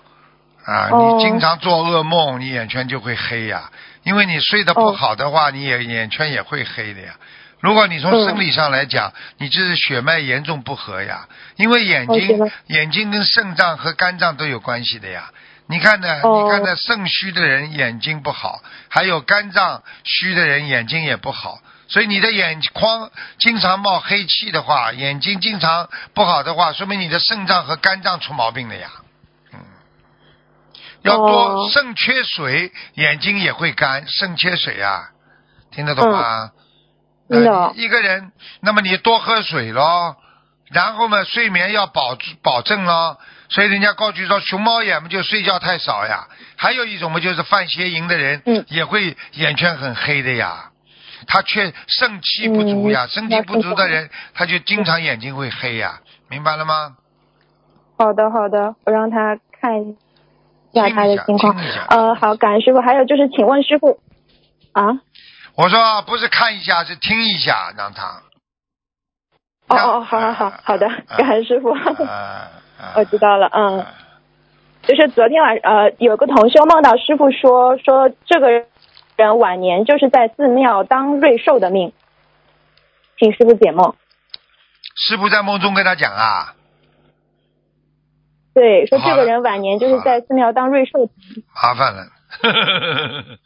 [0.64, 3.70] 啊，哦你经常做噩梦，你眼圈就会黑呀。
[4.04, 7.14] 因为你睡得不哦好的话，你也眼圈也会黑的呀。
[7.60, 15.30] 如果你从嗯生理上来讲，你这是血脉严重不和呀，因为眼睛眼睛跟肾脏和肝脏都有关系的呀。
[15.66, 16.20] 你看呢？
[16.22, 16.76] 哦你看呢？
[16.76, 21.58] 肾虚的人眼睛不好，还有肝脏虚的人眼睛也不好。
[21.88, 28.88] 所以你的眼眶经常冒黑气的话，眼睛经常不好的话，说明你的肾脏和肝脏出毛病了呀。
[31.02, 35.10] 嗯，要多哦肾缺水，眼睛也会干，肾缺水啊，
[35.70, 36.52] 听得懂吗？
[37.30, 40.16] 嗯呃一个人，那么你多喝水咯，
[40.70, 43.18] 然后嘛，睡眠要保保证咯。
[43.50, 46.26] 所以人家告诉说，熊猫眼嘛就睡觉太少呀。
[46.56, 50.70] 还有一种嘛，就是犯邪淫的人，嗯也会眼圈很黑的呀。
[51.26, 56.96] 他却肾气不足呀，嗯肾气不足的人，他就经常眼睛会黑呀，明白了吗？
[57.98, 60.07] 好的好的，我让他看一下听一
[60.72, 61.56] 下，他的情况。
[61.88, 62.80] 呃，好，感恩师傅。
[62.80, 64.00] 还有就是，请问师傅
[64.72, 65.00] 啊，
[65.56, 68.22] 我说不是看一下，是听一下，让他。
[69.68, 71.68] 让哦哦，好好好啊好的，啊 感恩师傅，
[72.96, 73.80] 我知道了，嗯。
[73.80, 73.94] 啊
[74.80, 78.48] 就是昨天晚呃，有个同修梦到师傅说说这个
[79.16, 81.92] 人晚年就是在寺庙当瑞兽的命，
[83.18, 83.96] 请师傅解梦。
[84.96, 86.54] 师傅在梦中跟他讲啊，
[88.58, 91.08] 对，说这个人晚年就是在寺庙当瑞兽。
[91.54, 92.08] 麻烦了。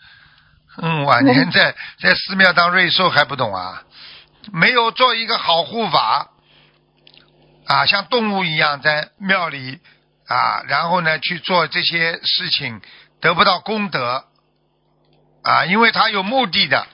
[0.80, 3.82] 嗯，晚年 在在寺庙当瑞兽还不懂啊？
[4.54, 6.30] 没有做一个好护法
[7.66, 9.80] 啊，像动物一样在庙里
[10.26, 12.80] 啊，然后呢去做这些事情，
[13.20, 14.24] 得不到功德
[15.44, 16.86] 啊，因为他有目的的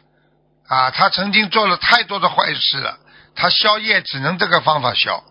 [0.66, 2.98] 啊，他曾经做了太多的坏事了，
[3.36, 5.22] 他消业只能这个方法消，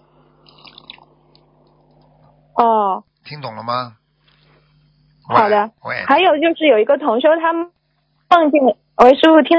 [2.58, 3.94] 哦，听懂了吗？
[5.30, 8.62] 好的喂，还有就是有一个同修他梦见，
[8.98, 9.58] 喂，师傅听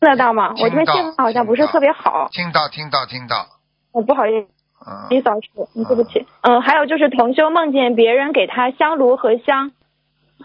[0.00, 0.50] 得到吗？
[0.50, 3.46] 我这边信号好像不是特别好，听到听到听到，
[3.92, 4.48] 我不好意思。
[4.86, 5.08] 嗯。
[5.10, 6.24] 李老师，嗯，对不起。
[6.42, 9.72] 嗯，还有就是同修梦见别人给他香炉和香，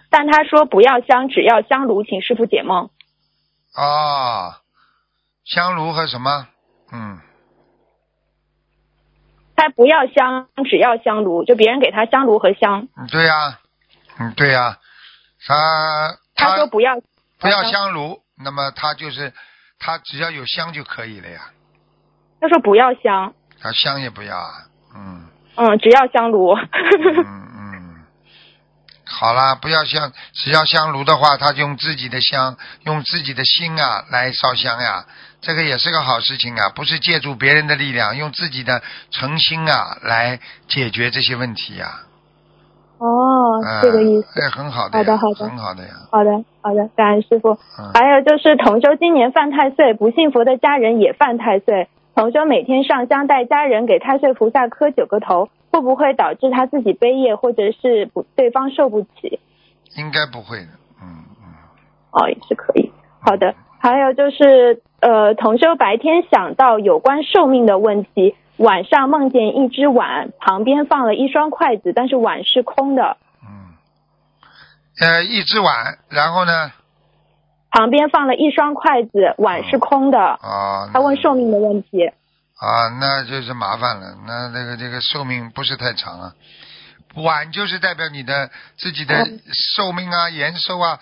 [0.10, 2.90] 但他说不要香，只要香炉，请师傅解梦。
[3.76, 4.56] 哦，
[5.46, 6.48] 香炉和什么？
[6.92, 7.20] 嗯，
[9.56, 13.60] 他不要香，只要香炉，就别人给他香炉和香，嗯对呀、
[14.20, 14.78] 嗯，对呀、
[15.46, 16.96] 他他说不要
[17.40, 19.34] 不要香炉，那么他就是
[19.80, 21.52] 他只要有香就可以了呀，
[22.42, 24.52] 他说不要香，他香也不要啊，
[24.96, 25.30] 嗯。
[25.56, 26.56] 嗯，只要香炉。
[26.56, 28.04] 嗯嗯，
[29.06, 35.06] 好啦，不要香，只要香炉的话，他就用自己的香，用自己的心啊来烧香呀，
[35.44, 38.82] 这个也是个好事情啊，不是借助别人的力量，用自己的
[39.12, 42.08] 诚心啊来解决这些问题呀。
[42.98, 44.40] 哦，嗯这个意思。
[44.40, 45.90] 哎，很好的，好的好的很好的呀。
[46.10, 46.32] 好的，
[46.62, 47.60] 好的，感恩师傅。
[47.78, 51.90] 嗯，还有就是同修今年犯太岁，不信佛的家人也犯太岁。
[52.16, 59.42] 同修每天上香带家人给太岁菩萨磕九个头，会不会导致他自己背业，或者是不对方受不起？
[59.98, 60.72] 应该不会的。
[61.02, 61.52] 嗯嗯，
[62.12, 62.90] 哦，也是可以。
[63.20, 63.54] 好的，
[63.84, 73.76] 还有就是呃，同修白天想到有关寿命的问题，晚上梦见一只碗，旁边放了一双筷子，但是碗是空的，嗯，
[75.02, 76.72] 呃，一只碗，然后呢？
[77.72, 80.18] 旁边放了一双筷子，碗是空的。
[80.18, 82.06] 啊，他问寿命的问题。
[82.08, 84.16] 啊，那就是麻烦了。
[84.26, 86.34] 那那个这个寿命不是太长啊，
[87.16, 89.42] 碗就是代表你的自己的嗯
[89.76, 91.00] 寿命啊、延寿啊，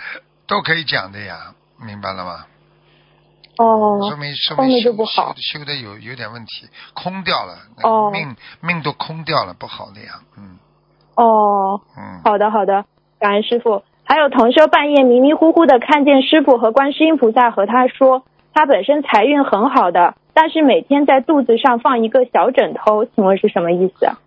[0.48, 1.54] 都可以讲的呀，
[1.86, 2.46] 明白了吗？
[3.62, 10.20] 哦说，明说明修不好修修的有有点问题，空掉了，哦命命都空掉了，不好的呀。
[10.38, 10.58] 嗯
[11.16, 12.86] 哦，嗯，好的好的，
[13.20, 13.84] 感恩师傅。
[14.04, 24.18] 还有同修半夜迷迷糊糊的看见师傅和观世音菩萨和他说，他本身财运很好的，但是每天在肚子上放一个小枕头，请问是什么意思啊？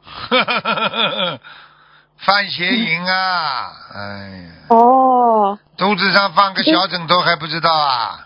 [2.16, 3.72] 犯邪淫啊！
[3.94, 4.00] 哎
[4.46, 8.23] 呀，哦肚子上放个小枕头还不知道啊？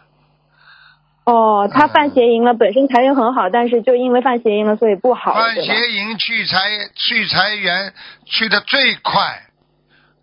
[1.28, 5.54] 哦，他嗯犯邪淫了，本身财运很好，但是就因为犯邪淫了，所以不好，犯？
[5.56, 6.56] 邪淫去财
[6.94, 7.92] 去财源
[8.24, 9.42] 去的最快，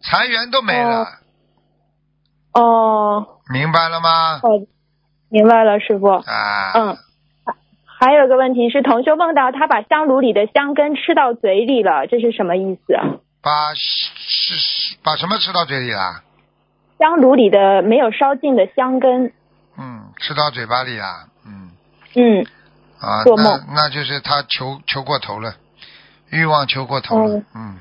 [0.01, 1.06] 财源都没了，
[2.53, 4.39] 哦，明白了吗？
[4.41, 4.66] 哦，
[5.30, 6.08] 明白了，师傅。
[6.08, 6.24] 啊，
[6.74, 6.97] 嗯，
[7.99, 13.03] 还有个问题是，同修梦到他把香炉里的香根吃到嘴里了，这是什么意思啊？
[13.43, 16.24] 把是把什么吃到嘴里了？
[16.97, 19.32] 香炉里的没有烧尽的香根，嗯，
[20.26, 21.05] 吃到嘴巴里了，
[21.45, 21.69] 嗯。
[22.15, 22.41] 嗯，
[22.99, 23.45] 啊，那做梦。
[23.76, 25.53] 那就是他求求过头了，
[26.32, 27.78] 欲望求过头了哦，嗯，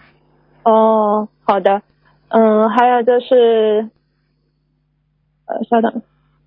[0.64, 1.80] 哦，好的，
[2.28, 3.88] 嗯，还有就是，
[5.46, 6.02] 呃，稍等，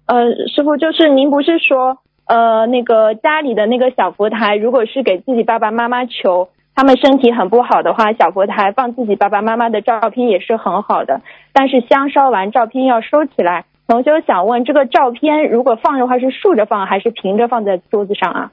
[0.05, 11.21] 呃，师傅，就是您不是说，呃那个家里的那个小佛台，如果是给自己爸爸妈妈求，他们身体很不好的话，小佛台放自己爸爸妈妈的照片也是很好的。
[11.53, 13.65] 但是香烧完照片要收起来。
[13.87, 18.51] 同修想问，这个照片如果放的话是竖着放还是平着放在桌子上啊？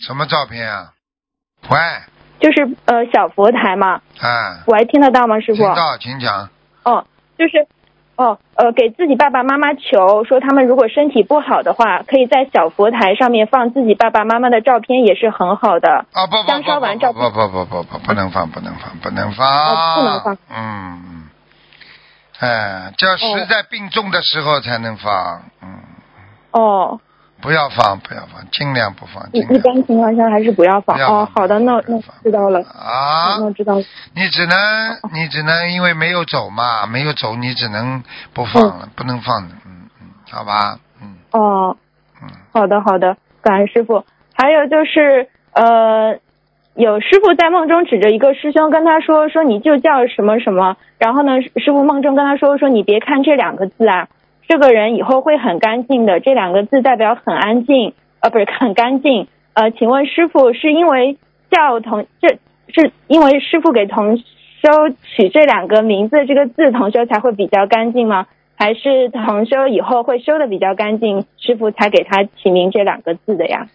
[0.00, 0.92] 什么照片啊？
[1.70, 1.78] 喂，
[2.40, 5.62] 就是呃小佛台嘛，哎，我还听得到吗，师傅？
[5.62, 6.48] 听到，请讲。
[6.82, 7.06] 哦，
[7.38, 7.68] 就是，
[8.16, 16.06] 哦，呃，给自己爸爸妈妈求，说他们如果身体不好的话，可以在小佛台上面放自己爸爸妈妈的照片，也是很好的。
[16.12, 21.28] 啊不不香烧不完照片不不不不不不能放不能放不能放，哦不能放嗯嗯，
[22.38, 25.78] 哎，这实在病重的时候才能放，嗯，
[26.50, 27.00] 哦，
[27.40, 30.98] 不要放不要放，尽量不放，一一般情况下还是不要放。
[30.98, 32.60] 哦，好的，那那知道了。
[32.62, 33.84] 啊，那知道了。
[34.14, 34.56] 你只能
[35.12, 38.02] 你只能因为没有走嘛，没有走，你只能
[38.32, 41.16] 不放了，不能放的，嗯嗯，好吧，嗯。
[41.32, 41.76] 哦，
[42.22, 44.04] 嗯，好的好的，感恩师傅。
[44.34, 46.18] 还有就是呃，
[46.74, 54.08] 有师傅在梦中指着一个师兄跟他说说你就叫什么什么，然后呢，师傅梦中跟他说说你别看这两个字啊，
[54.48, 59.28] 这个人以后会很干净的，这两个字代表很安静，呃，不是很干净。
[59.52, 61.18] 呃，请问师傅是因为
[61.50, 64.22] 叫同这是因为师傅给同修
[65.14, 68.26] 取这两个名字这个字，同修才会比较干净吗？
[68.56, 73.66] 还是同修以后会修的比较干净，师傅才给他起名这两个字的呀？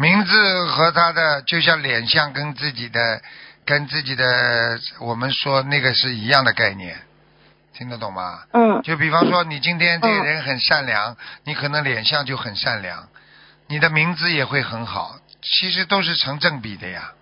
[0.00, 3.20] 名字和他的就像脸相跟自己的
[3.66, 4.24] 跟自己的
[4.98, 6.96] 我们说那个是一样的概念，
[7.74, 8.38] 听得懂吗？
[8.52, 13.08] 嗯就比方说，你今天这个人很善良，你可能脸相就很善良，
[13.68, 17.12] 你的名字也会很好，其实都是成正比的呀，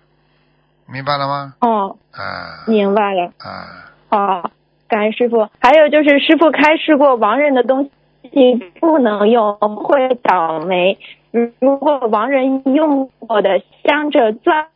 [0.87, 1.55] 明白了吗？
[1.59, 3.33] 哦，啊明白了。
[3.39, 4.51] 啊，哦，
[4.87, 5.49] 感恩师傅。
[5.59, 7.91] 还有就是师傅开示过，亡人的东
[8.23, 10.97] 西不能用，会倒霉。
[11.31, 14.67] 如果亡人用过的镶着钻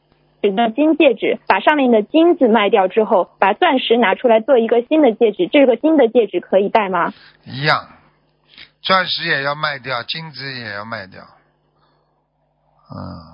[0.41, 7.13] 石的金戒指，把上面的金子卖掉之后，把钻石拿出来做一个新的戒指，这个新的戒指可以戴吗？
[7.45, 7.87] 一样，
[8.81, 11.21] 钻石也要卖掉，金子也要卖掉，
[12.89, 13.33] 嗯。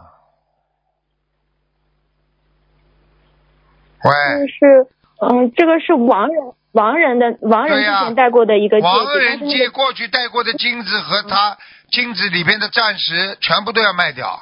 [4.02, 4.88] 就喂，是，
[5.20, 11.58] 嗯，这个是亡人亡人的亡人之前戴过的一个戒指，亡但是人借过去戴过的金子和他
[11.92, 14.40] 金子里边的钻石全部都要卖掉。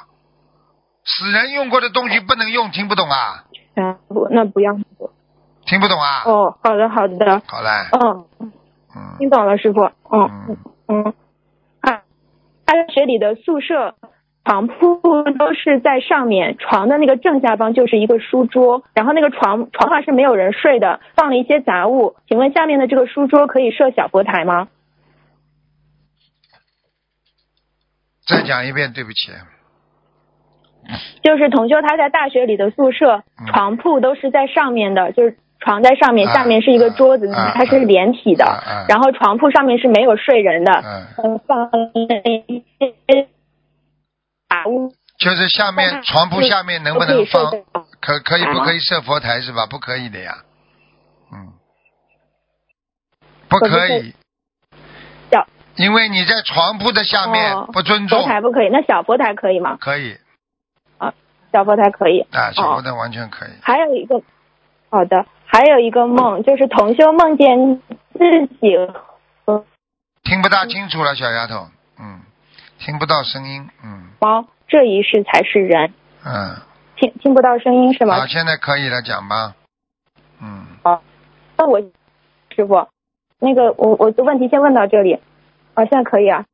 [1.04, 3.44] 死人用过的东西不能用，听不懂啊？
[3.74, 4.74] 全部那不要。
[5.64, 6.22] 听不懂啊？
[6.26, 8.50] 哦，好的好的，好嘞，嗯，嗯，
[9.18, 9.82] 听懂了，师傅。
[10.10, 10.56] 嗯嗯，
[10.88, 11.14] 嗯，
[11.80, 12.02] 啊，
[12.64, 13.94] 大学里的宿舍
[14.44, 15.00] 床铺
[15.38, 22.16] 都是在上面，床的那个正下方就是一个书桌，然后那个床床上是没有人睡的，放了一些杂物。
[22.26, 24.68] 请问下面的这个书桌可以设小佛台吗？
[28.28, 29.32] 再讲一遍，对不起。
[31.22, 38.44] 就是同修他在大学里的宿舍嗯床铺都是在上面的，就是床在上面，啊下面是一个桌子，啊它是连体的
[38.88, 42.06] 然后床铺上面是没有睡人的，嗯，嗯，放了一
[42.78, 43.28] 些
[44.48, 44.92] 杂物。
[45.18, 47.50] 就是下面床铺下面能不能放？
[48.00, 49.66] 可可以不可以设佛台是吧？
[49.66, 50.38] 不可以的呀。
[51.32, 51.52] 嗯，
[53.48, 54.14] 不可以
[55.78, 58.26] 因为你在床铺的下面哦不尊重佛。
[58.28, 59.78] 台不可以，那小佛台可以吗？
[59.80, 60.16] 可以
[60.98, 61.14] 啊
[61.52, 62.20] 小佛台可以。
[62.32, 63.50] 啊，小佛哦，台完全可以。
[63.62, 64.20] 还有一个，
[64.90, 67.80] 好的，还有一个梦，就是同修梦见
[68.12, 68.76] 自己
[69.44, 69.64] 和
[70.24, 71.68] 听不大清楚了，小丫头，
[72.00, 72.20] 嗯，
[72.78, 76.56] 听不到声音，嗯猫这一世才是人，嗯，
[76.96, 78.26] 听听不到声音是吗好，？
[78.26, 79.54] 现在可以了，讲吧，
[80.42, 81.02] 嗯，好
[81.56, 82.88] 那我师傅，
[83.38, 85.18] 那个我我的问题先问到这里，
[85.78, 86.44] 啊，现在可以啊，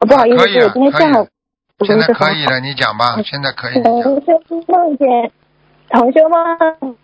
[0.00, 1.26] 哦不好意思，啊我今天下午
[1.78, 2.06] 我现在。
[2.12, 5.32] 可以了，你讲吧，现在可以，你同讲，修梦见
[5.88, 6.96] 同修梦，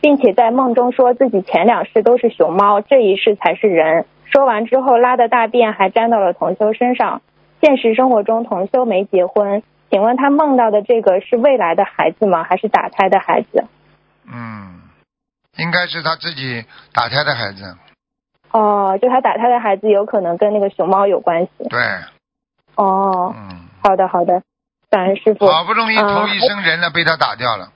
[0.00, 4.06] 并且在梦中说自己前两世都是熊猫，这一世才是人。
[4.24, 7.22] 说完之后，拉的大便还沾到了同修身上。
[7.62, 12.42] 现实生活中，同修没结婚，请问他梦到的这个是未来的孩子吗？
[12.42, 13.64] 还是打胎的孩子？
[14.26, 14.82] 嗯，
[15.56, 17.76] 应该是他自己打胎的孩子，
[18.54, 21.50] 哦，就他打他的孩子有可能跟那个熊猫有关系。
[21.68, 21.80] 对，
[22.76, 24.42] 哦，嗯，好的好的，
[24.88, 25.44] 感恩师傅。
[25.48, 27.70] 好不容易投一呃生人了，被他打掉了，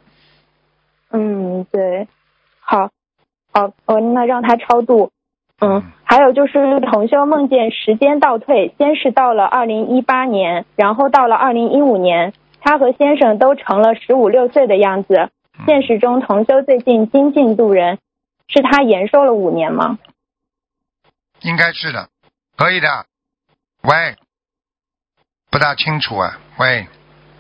[1.11, 2.07] 嗯，对，
[2.61, 2.91] 好，
[3.53, 5.11] 好，哦，那让他超度。
[5.61, 15.16] 嗯嗯，还有就是同修梦见时间倒退，先是到了二零一八年，然后到了二零一五年，他和先生都成了十五六岁的样子。
[15.59, 17.99] 嗯现实中，同修最近精进度人，
[18.47, 19.99] 是他延寿了五年吗？
[21.41, 22.09] 应该是的，
[22.57, 23.07] 可以的。
[23.82, 24.16] 喂，
[25.51, 26.39] 不大清楚啊。
[26.59, 26.86] 喂，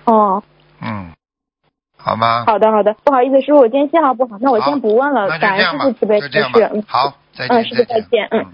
[0.04, 0.42] 哦，
[0.80, 1.12] 嗯，
[1.96, 2.44] 好吗？
[2.46, 6.20] 好的好的，不好意思，师傅，我今天信号不好，那我先不问了感恩师傅慈悲。
[6.86, 8.46] 好，再见，嗯师傅再见嗯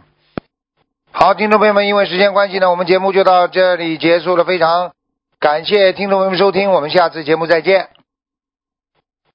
[1.12, 4.44] 好，听众朋友们，因为时间关系呢，我们节目就到这里结束了。
[4.44, 4.92] 非常
[5.38, 7.90] 感谢听众朋友们收听，我们下次节目再见。